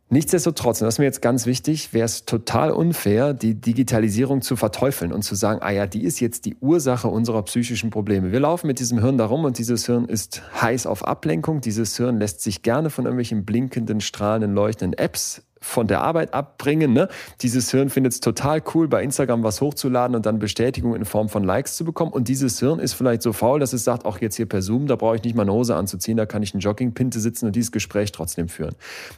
[0.09, 4.55] Nichtsdestotrotz, und das ist mir jetzt ganz wichtig, wäre es total unfair, die Digitalisierung zu
[4.55, 8.31] verteufeln und zu sagen, ah ja, die ist jetzt die Ursache unserer psychischen Probleme.
[8.31, 11.59] Wir laufen mit diesem Hirn darum und dieses Hirn ist heiß auf Ablenkung.
[11.59, 16.93] Dieses Hirn lässt sich gerne von irgendwelchen blinkenden, strahlenden, leuchtenden Apps von der Arbeit abbringen.
[16.93, 17.09] Ne?
[17.41, 21.29] Dieses Hirn findet es total cool, bei Instagram was hochzuladen und dann Bestätigung in Form
[21.29, 22.11] von Likes zu bekommen.
[22.11, 24.87] Und dieses Hirn ist vielleicht so faul, dass es sagt, auch jetzt hier per Zoom,
[24.87, 27.55] da brauche ich nicht mal eine Hose anzuziehen, da kann ich in Joggingpinte sitzen und
[27.55, 28.75] dieses Gespräch trotzdem führen.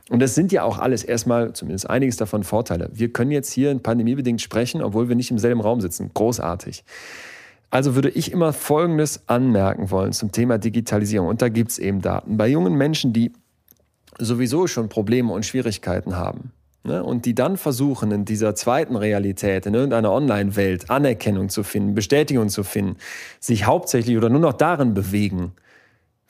[0.10, 2.90] Und das sind ja auch alles erstmal, zumindest einiges davon Vorteile.
[2.94, 6.12] Wir können jetzt hier pandemiebedingt sprechen, obwohl wir nicht im selben Raum sitzen.
[6.14, 6.84] Großartig.
[7.72, 11.28] Also würde ich immer Folgendes anmerken wollen zum Thema Digitalisierung.
[11.28, 12.38] Und da gibt es eben Daten.
[12.38, 13.32] Bei jungen Menschen, die
[14.20, 16.52] sowieso schon Probleme und Schwierigkeiten haben.
[16.84, 17.04] Ne?
[17.04, 22.50] Und die dann versuchen, in dieser zweiten Realität, in irgendeiner Online-Welt Anerkennung zu finden, Bestätigung
[22.50, 22.98] zu finden,
[23.40, 25.54] sich hauptsächlich oder nur noch darin bewegen,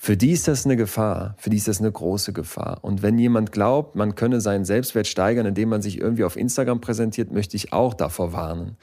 [0.02, 2.80] für die ist das eine Gefahr, für die ist das eine große Gefahr.
[2.84, 6.80] Und wenn jemand glaubt, man könne seinen Selbstwert steigern, indem man sich irgendwie auf Instagram
[6.80, 8.78] präsentiert, möchte ich auch davor warnen.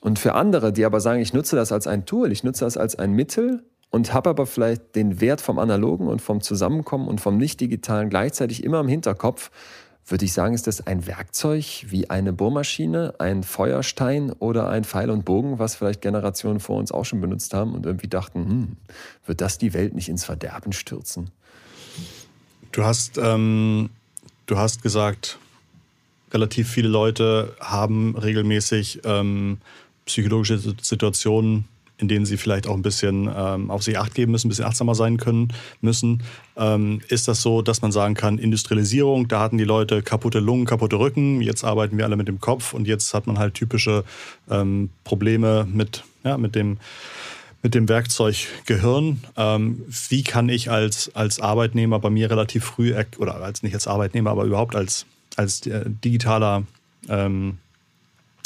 [0.00, 2.78] Und für andere, die aber sagen, ich nutze das als ein Tool, ich nutze das
[2.78, 7.20] als ein Mittel, und habe aber vielleicht den Wert vom Analogen und vom Zusammenkommen und
[7.20, 9.50] vom Nicht-Digitalen gleichzeitig immer im Hinterkopf,
[10.08, 15.10] würde ich sagen, ist das ein Werkzeug wie eine Bohrmaschine, ein Feuerstein oder ein Pfeil
[15.10, 18.76] und Bogen, was vielleicht Generationen vor uns auch schon benutzt haben und irgendwie dachten, hm,
[19.26, 21.30] wird das die Welt nicht ins Verderben stürzen?
[22.70, 23.90] Du hast, ähm,
[24.46, 25.38] du hast gesagt,
[26.32, 29.58] relativ viele Leute haben regelmäßig ähm,
[30.04, 31.66] psychologische Situationen,
[31.98, 34.66] in denen sie vielleicht auch ein bisschen ähm, auf sich acht geben müssen, ein bisschen
[34.66, 35.48] achtsamer sein können
[35.80, 36.22] müssen.
[36.56, 40.66] Ähm, ist das so, dass man sagen kann, Industrialisierung, da hatten die Leute kaputte Lungen,
[40.66, 44.04] kaputte Rücken, jetzt arbeiten wir alle mit dem Kopf und jetzt hat man halt typische
[44.50, 46.78] ähm, Probleme mit, ja, mit dem
[47.62, 49.24] mit dem Werkzeug Gehirn.
[49.36, 53.88] Ähm, wie kann ich als, als Arbeitnehmer bei mir relativ früh, oder als nicht als
[53.88, 55.04] Arbeitnehmer, aber überhaupt als,
[55.34, 56.62] als äh, digitaler
[57.08, 57.58] ähm,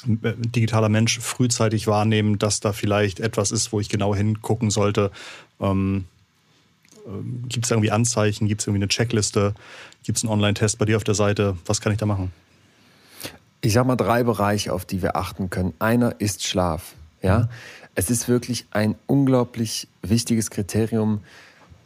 [0.07, 5.11] digitaler Mensch frühzeitig wahrnehmen, dass da vielleicht etwas ist, wo ich genau hingucken sollte.
[5.61, 6.05] Ähm,
[7.07, 8.49] ähm gibt es irgendwie Anzeichen?
[8.49, 9.55] Gibt es irgendwie eine Checkliste?
[10.05, 11.57] Gibt es einen Online-Test bei dir auf der Seite?
[11.67, 12.33] Was kann ich da machen?
[13.61, 15.75] Ich sage mal drei Bereiche, auf die wir achten können.
[15.79, 16.95] Einer ist Schlaf.
[17.23, 17.49] Ja, mhm.
[17.95, 21.21] es ist wirklich ein unglaublich wichtiges Kriterium,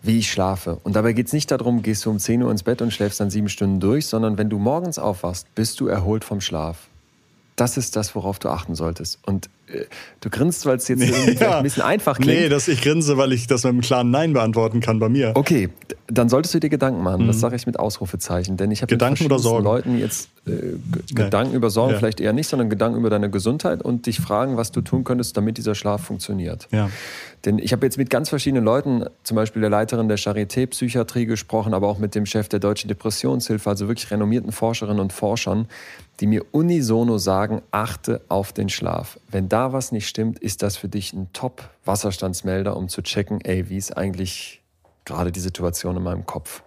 [0.00, 0.76] wie ich schlafe.
[0.84, 3.18] Und dabei geht es nicht darum, gehst du um 10 Uhr ins Bett und schläfst
[3.18, 6.88] dann sieben Stunden durch, sondern wenn du morgens aufwachst, bist du erholt vom Schlaf
[7.56, 9.18] das ist das, worauf du achten solltest.
[9.26, 9.48] Und
[10.20, 11.58] du grinst, weil es jetzt nee, ja.
[11.58, 12.40] ein bisschen einfach klingt.
[12.40, 15.32] Nee, dass ich grinse, weil ich das mit einem klaren Nein beantworten kann bei mir.
[15.34, 15.70] Okay,
[16.06, 17.22] dann solltest du dir Gedanken machen.
[17.22, 17.28] Mhm.
[17.28, 18.56] Das sage ich mit Ausrufezeichen.
[18.56, 19.64] Denn ich habe Gedanken oder Sorgen?
[19.64, 20.76] Leuten jetzt äh,
[21.14, 21.98] Gedanken über Sorgen ja.
[21.98, 25.36] vielleicht eher nicht, sondern Gedanken über deine Gesundheit und dich fragen, was du tun könntest,
[25.36, 26.68] damit dieser Schlaf funktioniert.
[26.70, 26.90] Ja.
[27.44, 31.26] Denn ich habe jetzt mit ganz verschiedenen Leuten, zum Beispiel der Leiterin der Charité Psychiatrie
[31.26, 35.68] gesprochen, aber auch mit dem Chef der Deutschen Depressionshilfe, also wirklich renommierten Forscherinnen und Forschern,
[36.20, 39.18] die mir unisono sagen, achte auf den Schlaf.
[39.30, 43.68] Wenn da was nicht stimmt, ist das für dich ein Top-Wasserstandsmelder, um zu checken, ey,
[43.68, 44.64] wie ist eigentlich
[45.04, 46.64] gerade die Situation in meinem Kopf.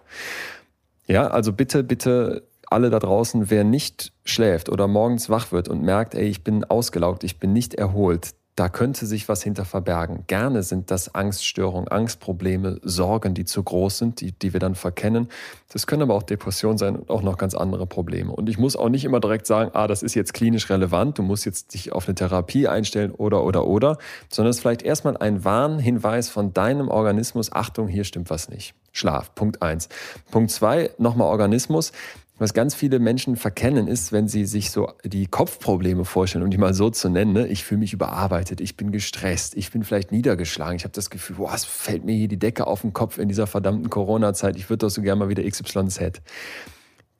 [1.06, 5.82] Ja, also bitte, bitte alle da draußen, wer nicht schläft oder morgens wach wird und
[5.82, 10.24] merkt, ey, ich bin ausgelaugt, ich bin nicht erholt, da könnte sich was hinter verbergen.
[10.26, 15.28] Gerne sind das Angststörungen, Angstprobleme, Sorgen, die zu groß sind, die, die wir dann verkennen.
[15.72, 18.32] Das können aber auch Depressionen sein und auch noch ganz andere Probleme.
[18.32, 21.22] Und ich muss auch nicht immer direkt sagen, ah, das ist jetzt klinisch relevant, du
[21.22, 25.16] musst jetzt dich auf eine Therapie einstellen oder, oder, oder, sondern es ist vielleicht erstmal
[25.16, 28.74] ein Warnhinweis von deinem Organismus, Achtung, hier stimmt was nicht.
[28.90, 29.88] Schlaf, Punkt eins.
[30.32, 31.92] Punkt zwei, nochmal Organismus.
[32.38, 36.58] Was ganz viele Menschen verkennen ist, wenn sie sich so die Kopfprobleme vorstellen, um die
[36.58, 37.48] mal so zu nennen, ne?
[37.48, 41.36] ich fühle mich überarbeitet, ich bin gestresst, ich bin vielleicht niedergeschlagen, ich habe das Gefühl,
[41.36, 44.70] boah, es fällt mir hier die Decke auf den Kopf in dieser verdammten Corona-Zeit, ich
[44.70, 46.22] würde doch so gerne mal wieder XYZ.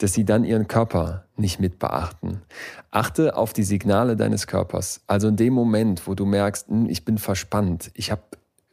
[0.01, 2.43] Dass sie dann ihren Körper nicht mit beachten.
[2.93, 5.01] Achte auf die Signale deines Körpers.
[5.09, 8.23] Also in dem Moment, wo du merkst, hm, ich bin verspannt, ich habe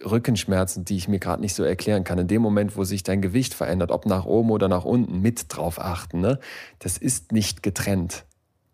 [0.06, 2.20] Rückenschmerzen, die ich mir gerade nicht so erklären kann.
[2.20, 5.46] In dem Moment, wo sich dein Gewicht verändert, ob nach oben oder nach unten, mit
[5.50, 6.22] drauf achten.
[6.22, 6.39] Ne?
[6.80, 8.26] Das ist nicht getrennt.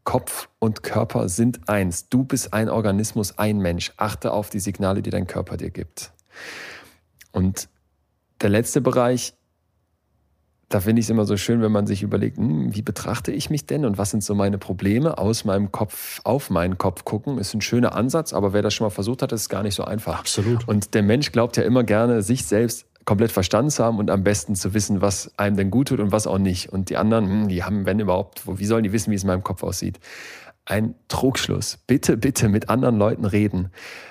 [0.04, 2.10] Kopf und Körper sind eins.
[2.10, 3.94] Du bist ein Organismus, ein Mensch.
[3.98, 6.12] Achte auf die Signale, die dein Körper dir gibt.
[7.32, 7.70] Und
[8.41, 9.34] der letzte Bereich
[10.73, 13.49] da finde ich es immer so schön, wenn man sich überlegt, hm, wie betrachte ich
[13.49, 17.38] mich denn und was sind so meine Probleme aus meinem Kopf auf meinen Kopf gucken.
[17.38, 19.84] Ist ein schöner Ansatz, aber wer das schon mal versucht hat, ist gar nicht so
[19.84, 20.19] einfach.
[20.19, 20.67] Absolut.
[20.67, 24.23] Und der Mensch glaubt ja immer gerne, sich selbst komplett verstanden zu haben und am
[24.23, 26.69] besten zu wissen, was einem denn gut tut und was auch nicht.
[26.69, 29.27] Und die anderen, hm, die haben, wenn überhaupt, wie sollen die wissen, wie es in
[29.27, 29.99] meinem Kopf aussieht?
[30.65, 31.80] Ein Trugschluss.
[31.88, 33.69] Bitte, bitte mit anderen Leuten reden.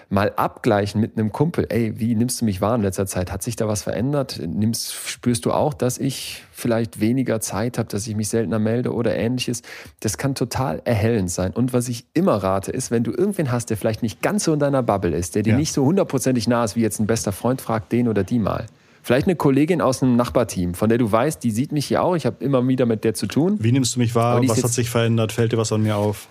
[0.08, 1.66] Mal abgleichen mit einem Kumpel.
[1.68, 3.30] Ey, wie nimmst du mich wahr in letzter Zeit?
[3.30, 4.40] Hat sich da was verändert?
[4.44, 8.92] Nimmst, spürst du auch, dass ich vielleicht weniger Zeit habe, dass ich mich seltener melde
[8.92, 9.62] oder ähnliches?
[10.00, 11.52] Das kann total erhellend sein.
[11.52, 14.52] Und was ich immer rate, ist, wenn du irgendwen hast, der vielleicht nicht ganz so
[14.52, 15.56] in deiner Bubble ist, der dir ja.
[15.56, 18.66] nicht so hundertprozentig nah ist wie jetzt ein bester Freund, frag den oder die mal.
[19.02, 22.16] Vielleicht eine Kollegin aus einem Nachbarteam, von der du weißt, die sieht mich hier auch.
[22.16, 23.56] Ich habe immer wieder mit der zu tun.
[23.60, 24.42] Wie nimmst du mich wahr?
[24.46, 25.32] Was hat sich verändert?
[25.32, 26.28] Fällt dir was an mir auf?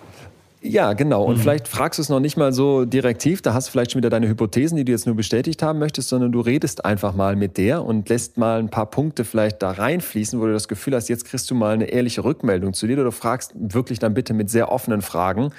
[0.61, 1.23] Ja, genau.
[1.23, 1.41] Und mhm.
[1.41, 4.09] vielleicht fragst du es noch nicht mal so direktiv, da hast du vielleicht schon wieder
[4.09, 7.57] deine Hypothesen, die du jetzt nur bestätigt haben möchtest, sondern du redest einfach mal mit
[7.57, 11.07] der und lässt mal ein paar Punkte vielleicht da reinfließen, wo du das Gefühl hast,
[11.07, 14.33] jetzt kriegst du mal eine ehrliche Rückmeldung zu dir oder du fragst wirklich dann bitte
[14.33, 15.51] mit sehr offenen Fragen.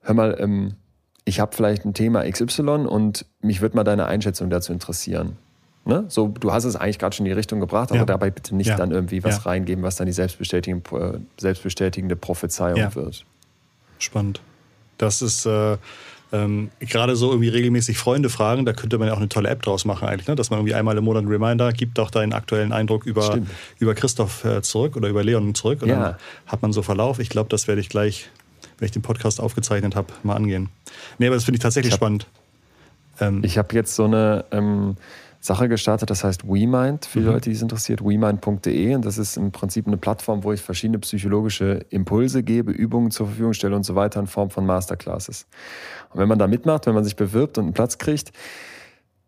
[0.00, 0.74] Hör mal, ähm,
[1.24, 5.36] ich habe vielleicht ein Thema XY und mich würde mal deine Einschätzung dazu interessieren.
[5.84, 6.04] Ne?
[6.08, 8.04] So, du hast es eigentlich gerade schon in die Richtung gebracht, aber ja.
[8.04, 8.76] dabei bitte nicht ja.
[8.76, 9.42] dann irgendwie was ja.
[9.50, 13.24] reingeben, was dann die selbstbestätigende, äh, selbstbestätigende Prophezeiung wird.
[13.98, 14.40] Spannend.
[14.98, 15.76] Das ist äh,
[16.32, 19.62] ähm, gerade so irgendwie regelmäßig Freunde fragen, da könnte man ja auch eine tolle App
[19.62, 20.34] draus machen eigentlich, ne?
[20.34, 23.38] dass man irgendwie einmal im Monat einen Reminder gibt, auch deinen aktuellen Eindruck über,
[23.78, 26.00] über Christoph äh, zurück oder über Leon zurück und ja.
[26.00, 27.20] dann hat man so Verlauf.
[27.20, 28.28] Ich glaube, das werde ich gleich,
[28.78, 30.68] wenn ich den Podcast aufgezeichnet habe, mal angehen.
[31.18, 32.26] Nee, aber das finde ich tatsächlich ich hab, spannend.
[33.20, 34.44] Ähm, ich habe jetzt so eine...
[34.50, 34.96] Ähm,
[35.40, 37.32] Sache gestartet, das heißt WeMind, für die mhm.
[37.32, 38.94] Leute, die es interessiert, WeMind.de.
[38.94, 43.26] Und das ist im Prinzip eine Plattform, wo ich verschiedene psychologische Impulse gebe, Übungen zur
[43.26, 45.46] Verfügung stelle und so weiter in Form von Masterclasses.
[46.12, 48.32] Und wenn man da mitmacht, wenn man sich bewirbt und einen Platz kriegt,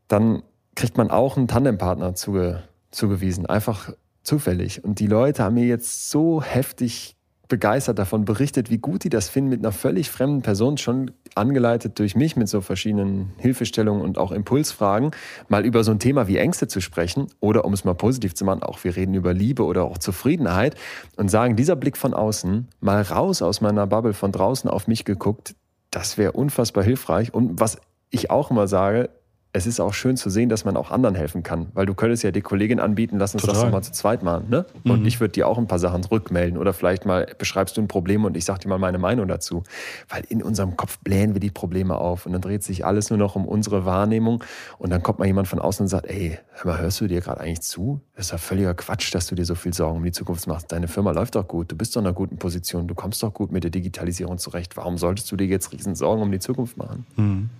[0.08, 0.42] dann
[0.74, 3.46] kriegt man auch einen Tandempartner zuge zugewiesen.
[3.46, 3.92] Einfach
[4.22, 4.84] zufällig.
[4.84, 7.16] Und die Leute haben mir jetzt so heftig
[7.48, 11.98] begeistert davon berichtet, wie gut die das finden, mit einer völlig fremden Person, schon angeleitet
[11.98, 15.12] durch mich mit so verschiedenen Hilfestellungen und auch Impulsfragen,
[15.48, 18.44] mal über so ein Thema wie Ängste zu sprechen oder um es mal positiv zu
[18.44, 20.74] machen, auch wir reden über Liebe oder auch Zufriedenheit
[21.16, 25.04] und sagen, dieser Blick von außen, mal raus aus meiner Bubble, von draußen auf mich
[25.04, 25.54] geguckt,
[25.90, 27.32] das wäre unfassbar hilfreich.
[27.32, 27.78] Und was
[28.10, 29.10] ich auch immer sage,
[29.52, 31.68] es ist auch schön zu sehen, dass man auch anderen helfen kann.
[31.72, 33.54] Weil du könntest ja die Kollegin anbieten, lass uns Total.
[33.54, 34.46] das doch mal zu zweit machen.
[34.50, 34.66] Ne?
[34.84, 35.06] Und mhm.
[35.06, 36.58] ich würde dir auch ein paar Sachen rückmelden.
[36.58, 39.64] Oder vielleicht mal beschreibst du ein Problem und ich sag dir mal meine Meinung dazu.
[40.10, 42.26] Weil in unserem Kopf blähen wir die Probleme auf.
[42.26, 44.44] Und dann dreht sich alles nur noch um unsere Wahrnehmung.
[44.76, 47.22] Und dann kommt mal jemand von außen und sagt, ey, hör mal, hörst du dir
[47.22, 48.02] gerade eigentlich zu?
[48.16, 50.70] Das ist ja völliger Quatsch, dass du dir so viel Sorgen um die Zukunft machst.
[50.72, 51.72] Deine Firma läuft doch gut.
[51.72, 52.86] Du bist doch in einer guten Position.
[52.86, 54.76] Du kommst doch gut mit der Digitalisierung zurecht.
[54.76, 57.06] Warum solltest du dir jetzt riesen Sorgen um die Zukunft machen?
[57.16, 57.50] Mhm.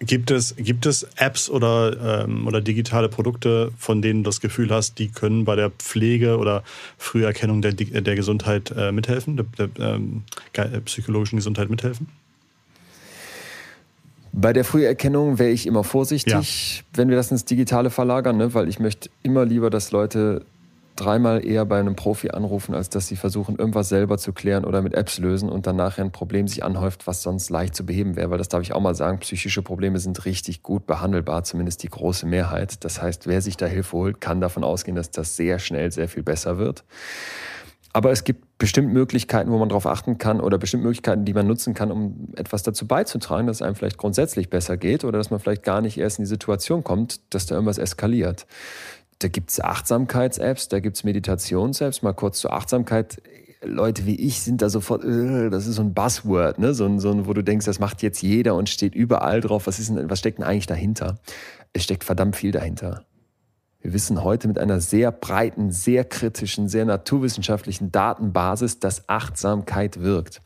[0.00, 4.70] Gibt es, gibt es Apps oder, ähm, oder digitale Produkte, von denen du das Gefühl
[4.70, 6.62] hast, die können bei der Pflege oder
[6.98, 10.22] Früherkennung der, der Gesundheit äh, mithelfen, der, der ähm,
[10.84, 12.08] psychologischen Gesundheit mithelfen?
[14.32, 16.32] Bei der Früherkennung wäre ich immer vorsichtig,
[16.78, 16.84] ja.
[16.94, 18.54] wenn wir das ins Digitale verlagern, ne?
[18.54, 20.44] weil ich möchte immer lieber, dass Leute
[21.00, 24.82] dreimal eher bei einem Profi anrufen, als dass sie versuchen, irgendwas selber zu klären oder
[24.82, 28.16] mit Apps lösen und dann nachher ein Problem sich anhäuft, was sonst leicht zu beheben
[28.16, 28.30] wäre.
[28.30, 31.88] Weil das darf ich auch mal sagen, psychische Probleme sind richtig gut behandelbar, zumindest die
[31.88, 32.84] große Mehrheit.
[32.84, 36.08] Das heißt, wer sich da Hilfe holt, kann davon ausgehen, dass das sehr schnell sehr
[36.08, 36.84] viel besser wird.
[37.92, 41.46] Aber es gibt bestimmt Möglichkeiten, wo man darauf achten kann oder bestimmt Möglichkeiten, die man
[41.46, 45.30] nutzen kann, um etwas dazu beizutragen, dass es einem vielleicht grundsätzlich besser geht oder dass
[45.30, 48.46] man vielleicht gar nicht erst in die Situation kommt, dass da irgendwas eskaliert.
[49.18, 52.02] Da gibt es Achtsamkeits-Apps, da gibt es Meditations-Apps.
[52.02, 53.20] Mal kurz zur Achtsamkeit.
[53.62, 56.74] Leute wie ich sind da sofort, äh, das ist so ein Buzzword, ne?
[56.74, 59.66] so, ein, so ein, wo du denkst, das macht jetzt jeder und steht überall drauf.
[59.66, 61.18] Was, ist denn, was steckt denn eigentlich dahinter?
[61.72, 63.04] Es steckt verdammt viel dahinter.
[63.80, 70.40] Wir wissen heute mit einer sehr breiten, sehr kritischen, sehr naturwissenschaftlichen Datenbasis, dass Achtsamkeit wirkt.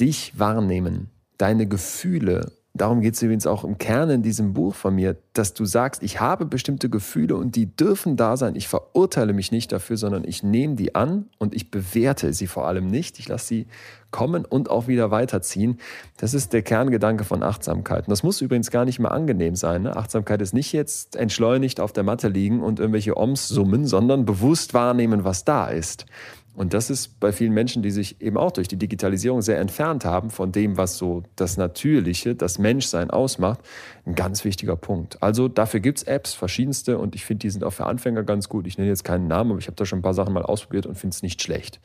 [0.00, 4.94] Dich wahrnehmen, deine Gefühle Darum geht es übrigens auch im Kern in diesem Buch von
[4.94, 8.56] mir, dass du sagst, ich habe bestimmte Gefühle und die dürfen da sein.
[8.56, 12.66] Ich verurteile mich nicht dafür, sondern ich nehme die an und ich bewerte sie vor
[12.66, 13.18] allem nicht.
[13.18, 13.66] Ich lasse sie
[14.10, 15.78] kommen und auch wieder weiterziehen.
[16.16, 18.06] Das ist der Kerngedanke von Achtsamkeit.
[18.06, 19.82] Und das muss übrigens gar nicht mehr angenehm sein.
[19.82, 19.94] Ne?
[19.94, 24.72] Achtsamkeit ist nicht jetzt entschleunigt auf der Matte liegen und irgendwelche Oms summen, sondern bewusst
[24.72, 26.06] wahrnehmen, was da ist.
[26.54, 30.04] Und das ist bei vielen Menschen, die sich eben auch durch die Digitalisierung sehr entfernt
[30.04, 33.60] haben von dem, was so das Natürliche, das Menschsein ausmacht,
[34.04, 35.22] ein ganz wichtiger Punkt.
[35.22, 38.48] Also dafür gibt es Apps, verschiedenste, und ich finde, die sind auch für Anfänger ganz
[38.48, 38.66] gut.
[38.66, 40.86] Ich nenne jetzt keinen Namen, aber ich habe da schon ein paar Sachen mal ausprobiert
[40.86, 41.80] und finde es nicht schlecht.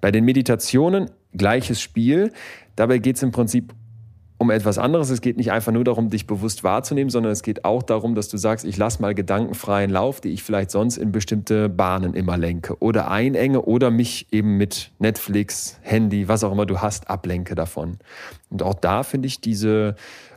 [0.00, 2.32] Bei den Meditationen gleiches Spiel.
[2.76, 3.74] Dabei geht es im Prinzip
[4.42, 5.08] um etwas anderes.
[5.08, 8.28] Es geht nicht einfach nur darum, dich bewusst wahrzunehmen, sondern es geht auch darum, dass
[8.28, 12.36] du sagst, ich lasse mal gedankenfreien Lauf, die ich vielleicht sonst in bestimmte Bahnen immer
[12.36, 17.54] lenke oder einenge oder mich eben mit Netflix, Handy, was auch immer du hast, ablenke
[17.54, 17.98] davon.
[18.50, 19.94] Und auch da finde ich diese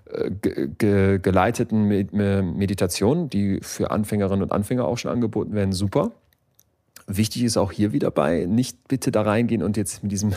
[0.10, 6.12] äh, ge geleiteten Meditationen, die für Anfängerinnen und Anfänger auch schon angeboten werden, super.
[7.08, 10.34] Wichtig ist auch hier wieder bei, nicht bitte da reingehen und jetzt mit diesem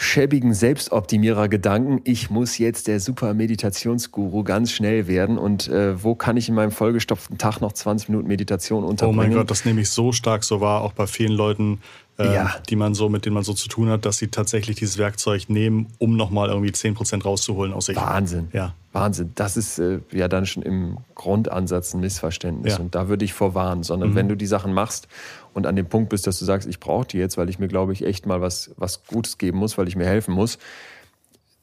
[0.00, 6.38] schäbigen Selbstoptimierer-Gedanken, ich muss jetzt der super Meditationsguru ganz schnell werden und äh, wo kann
[6.38, 9.18] ich in meinem vollgestopften Tag noch 20 Minuten Meditation unterbringen?
[9.18, 11.80] Oh mein Gott, das nehme ich so stark so wahr, auch bei vielen Leuten,
[12.24, 12.54] ja.
[12.68, 15.48] die man so, mit denen man so zu tun hat, dass sie tatsächlich dieses Werkzeug
[15.48, 17.96] nehmen, um nochmal irgendwie 10% rauszuholen aus sich.
[17.96, 18.48] Wahnsinn.
[18.52, 18.74] Ja.
[18.92, 19.32] Wahnsinn.
[19.34, 22.74] Das ist äh, ja dann schon im Grundansatz ein Missverständnis.
[22.74, 22.80] Ja.
[22.80, 24.14] Und da würde ich vorwarnen, sondern mhm.
[24.16, 25.08] wenn du die Sachen machst
[25.54, 27.68] und an dem Punkt bist, dass du sagst, ich brauche die jetzt, weil ich mir,
[27.68, 30.58] glaube ich, echt mal was, was Gutes geben muss, weil ich mir helfen muss,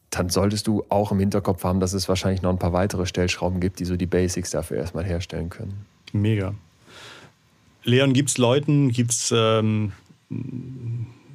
[0.10, 3.60] dann solltest du auch im Hinterkopf haben, dass es wahrscheinlich noch ein paar weitere Stellschrauben
[3.60, 5.86] gibt, die so die Basics dafür erstmal herstellen können.
[6.13, 6.54] Mega.
[7.84, 9.93] Leon, gibt es Leuten, gibt es ähm,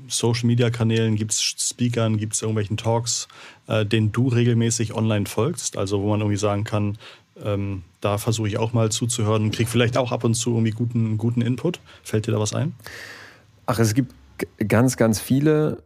[0.09, 3.29] Social-Media-Kanälen, gibt es Speakern, gibt es irgendwelchen Talks,
[3.67, 5.77] äh, denen du regelmäßig online folgst?
[5.77, 6.99] Also wo man irgendwie sagen kann,
[7.43, 10.73] ähm, da versuche ich auch mal zuzuhören und kriege vielleicht auch ab und zu irgendwie
[10.73, 11.81] guten, guten Input.
[12.03, 12.75] Fällt dir da was ein?
[13.67, 14.13] Ach, es gibt
[14.69, 15.83] ganz, ganz viele.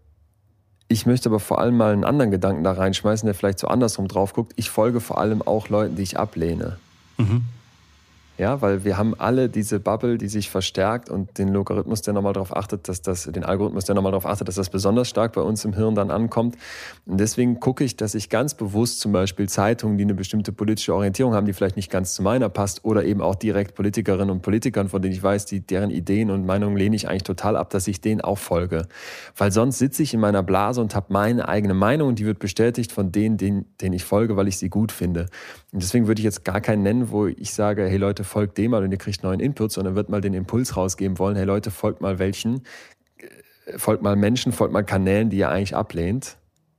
[0.88, 4.08] Ich möchte aber vor allem mal einen anderen Gedanken da reinschmeißen, der vielleicht so andersrum
[4.08, 4.52] drauf guckt.
[4.56, 6.78] Ich folge vor allem auch Leuten, die ich ablehne.
[7.18, 7.44] Mhm.
[8.38, 12.34] Ja, weil wir haben alle diese Bubble, die sich verstärkt und den Logarithmus, der nochmal
[12.34, 15.40] darauf achtet, dass das, den Algorithmus, der nochmal darauf achtet, dass das besonders stark bei
[15.40, 16.56] uns im Hirn dann ankommt.
[17.06, 20.94] Und deswegen gucke ich, dass ich ganz bewusst zum Beispiel Zeitungen, die eine bestimmte politische
[20.94, 24.42] Orientierung haben, die vielleicht nicht ganz zu meiner passt, oder eben auch direkt Politikerinnen und
[24.42, 27.70] Politikern, von denen ich weiß, die, deren Ideen und Meinungen lehne ich eigentlich total ab,
[27.70, 28.86] dass ich denen auch folge.
[29.34, 32.38] Weil sonst sitze ich in meiner Blase und habe meine eigene Meinung und die wird
[32.38, 35.26] bestätigt von denen, denen, denen ich folge, weil ich sie gut finde.
[35.72, 38.72] Und deswegen würde ich jetzt gar keinen nennen, wo ich sage, hey Leute, folgt dem
[38.72, 41.70] mal und ihr kriegt neuen Input, sondern wird mal den Impuls rausgeben wollen, hey Leute,
[41.70, 42.62] folgt mal welchen,
[43.66, 46.36] äh, folgt mal Menschen, folgt mal Kanälen, die ihr eigentlich ablehnt.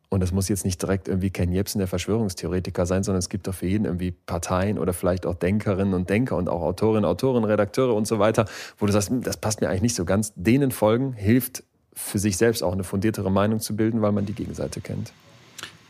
[0.10, 3.45] Und das muss jetzt nicht direkt irgendwie Ken Jebsen, der Verschwörungstheoretiker sein, sondern es gibt
[3.47, 7.43] doch für jeden irgendwie Parteien oder vielleicht auch Denkerinnen und Denker und auch Autorinnen, Autoren,
[7.43, 8.45] Redakteure und so weiter,
[8.77, 10.31] wo du sagst, hm, das passt mir eigentlich nicht so ganz.
[10.36, 14.33] Denen folgen hilft für sich selbst auch eine fundiertere Meinung zu bilden, weil man die
[14.33, 15.12] Gegenseite kennt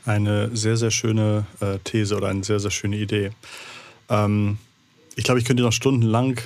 [0.07, 3.31] eine sehr, sehr schöne äh, These oder eine sehr, sehr schöne Idee.
[4.09, 4.57] Ähm,
[5.17, 6.39] ich glaube, ich könnte noch stundenlang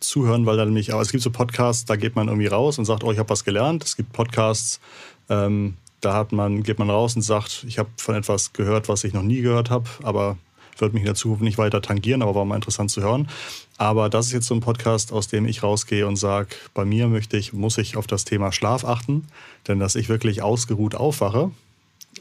[0.00, 2.86] zuhören, weil dann nämlich, aber es gibt so Podcasts, da geht man irgendwie raus und
[2.86, 3.84] sagt, oh, ich habe was gelernt.
[3.84, 4.80] Es gibt Podcasts,
[5.28, 9.04] ähm, da hat man, geht man raus und sagt, ich habe von etwas gehört, was
[9.04, 10.38] ich noch nie gehört habe, aber
[10.78, 13.28] wird mich in der Zukunft nicht weiter tangieren, aber war mal interessant zu hören.
[13.76, 17.08] Aber das ist jetzt so ein Podcast, aus dem ich rausgehe und sage, bei mir
[17.08, 19.26] möchte ich, muss ich auf das Thema Schlaf achten,
[19.68, 21.50] denn dass ich wirklich ausgeruht aufwache,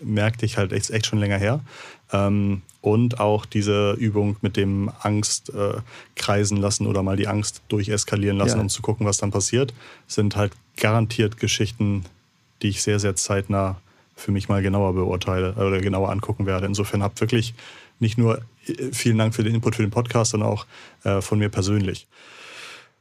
[0.04, 1.62] merkte ich halt echt, echt schon länger her.
[2.14, 5.76] Ähm, und auch diese Übung mit dem Angst äh,
[6.16, 8.62] kreisen lassen oder mal die Angst durcheskalieren lassen, ja.
[8.62, 9.74] um zu gucken, was dann passiert,
[10.06, 12.04] sind halt garantiert Geschichten,
[12.62, 13.78] die ich sehr, sehr zeitnah
[14.16, 16.66] für mich mal genauer beurteile oder genauer angucken werde.
[16.66, 17.54] Insofern habt wirklich
[18.00, 20.66] nicht nur äh, vielen Dank für den Input für den Podcast, sondern auch
[21.04, 22.08] äh, von mir persönlich.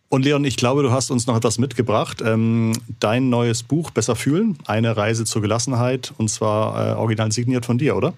[0.09, 2.23] Und Leon, ich glaube, du hast uns noch etwas mitgebracht.
[2.25, 7.65] Ähm, dein neues Buch Besser fühlen, eine Reise zur Gelassenheit, und zwar äh, original signiert
[7.65, 8.13] von dir, oder?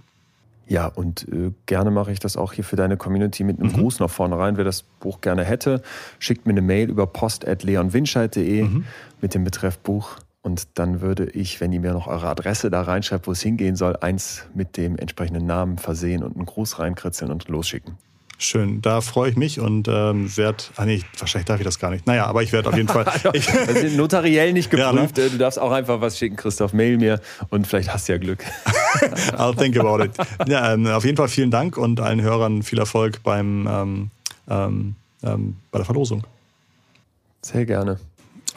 [0.66, 3.76] Ja, und äh, gerne mache ich das auch hier für deine Community mit einem mhm.
[3.76, 4.56] Gruß nach vorne rein.
[4.56, 5.82] Wer das Buch gerne hätte,
[6.18, 8.84] schickt mir eine Mail über post.leonwinscheid.de mhm.
[9.20, 12.82] mit dem Betreff Buch Und dann würde ich, wenn ihr mir noch eure Adresse da
[12.82, 17.30] reinschreibt, wo es hingehen soll, eins mit dem entsprechenden Namen versehen und einen Gruß reinkritzeln
[17.30, 17.98] und losschicken.
[18.36, 21.90] Schön, da freue ich mich und ähm, werde, ah nee, wahrscheinlich darf ich das gar
[21.90, 22.06] nicht.
[22.06, 23.04] Naja, aber ich werde auf jeden Fall.
[23.32, 25.18] Ich, das notariell nicht geprüft.
[25.18, 25.30] Ja, ne?
[25.30, 27.20] Du darfst auch einfach was schicken, Christoph, mail mir
[27.50, 28.44] und vielleicht hast du ja Glück.
[29.36, 30.12] I'll think about it.
[30.46, 34.10] Ja, ähm, auf jeden Fall vielen Dank und allen Hörern viel Erfolg beim, ähm,
[34.48, 36.24] ähm, ähm bei der Verlosung.
[37.42, 37.98] Sehr gerne.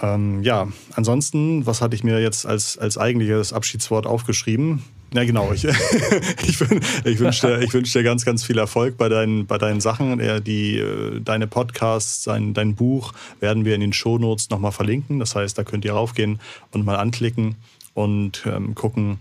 [0.01, 4.83] Ähm, ja, ansonsten, was hatte ich mir jetzt als, als eigentliches Abschiedswort aufgeschrieben?
[5.13, 5.51] Ja, genau.
[5.53, 5.63] Ich,
[6.47, 6.61] ich,
[7.05, 10.19] ich wünsche dir, wünsch dir ganz, ganz viel Erfolg bei deinen, bei deinen Sachen.
[10.43, 15.19] Die, äh, deine Podcasts, dein, dein Buch werden wir in den Shownotes nochmal verlinken.
[15.19, 16.39] Das heißt, da könnt ihr raufgehen
[16.71, 17.55] und mal anklicken
[17.93, 19.19] und ähm, gucken,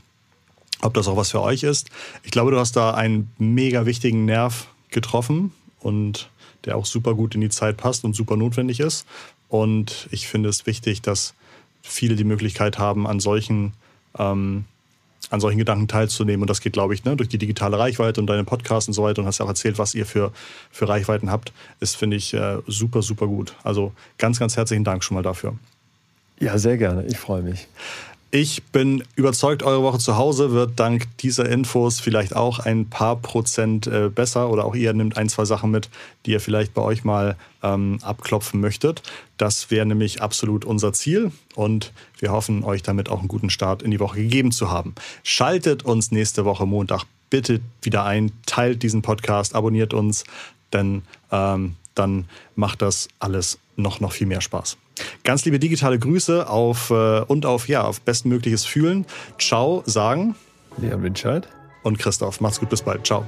[0.83, 1.89] ob das auch was für euch ist.
[2.23, 6.31] Ich glaube, du hast da einen mega wichtigen Nerv getroffen und
[6.65, 9.07] der auch super gut in die Zeit passt und super notwendig ist.
[9.49, 11.35] Und ich finde es wichtig, dass
[11.83, 13.73] viele die Möglichkeit haben, an solchen
[14.19, 14.65] ähm,
[15.31, 16.43] an solchen Gedanken teilzunehmen.
[16.43, 19.03] Und das geht, glaube ich, ne, durch die digitale Reichweite und deine Podcasts und so
[19.03, 19.21] weiter.
[19.23, 20.33] Und hast ja auch erzählt, was ihr für,
[20.71, 21.53] für Reichweiten habt.
[21.81, 23.55] Ist, finde ich, äh, super, super gut.
[23.65, 25.55] Also ganz, ganz herzlichen Dank schon mal dafür.
[26.39, 27.05] Ja, sehr gerne.
[27.07, 27.67] Ich freue mich.
[28.39, 33.17] Ich bin überzeugt, eure Woche zu Hause wird dank dieser Infos vielleicht auch ein paar
[33.17, 35.89] Prozent äh, besser oder auch ihr nehmt ein, zwei Sachen mit,
[36.27, 39.01] die ihr vielleicht bei euch mal ähm, abklopfen möchtet.
[39.39, 43.81] Das wäre nämlich absolut unser Ziel und wir hoffen, euch damit auch einen guten Start
[43.81, 44.95] in die Woche gegeben zu haben.
[45.23, 50.25] Schaltet uns nächste Woche Montag bitte wieder ein, teilt diesen Podcast, abonniert uns,
[50.75, 54.77] denn ähm, dann macht das alles noch, noch viel mehr Spaß.
[55.25, 59.07] Ganz liebe digitale Grüße auf äh, und auf ja auf bestmögliches Fühlen.
[59.39, 60.35] Ciao sagen
[60.79, 61.49] Leon Winscheid
[61.83, 62.41] und Christoph.
[62.41, 63.07] Macht's gut, bis bald.
[63.07, 63.25] Ciao.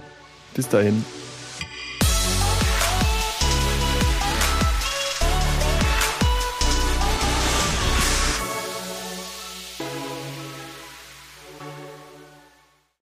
[0.55, 1.05] Bis dahin.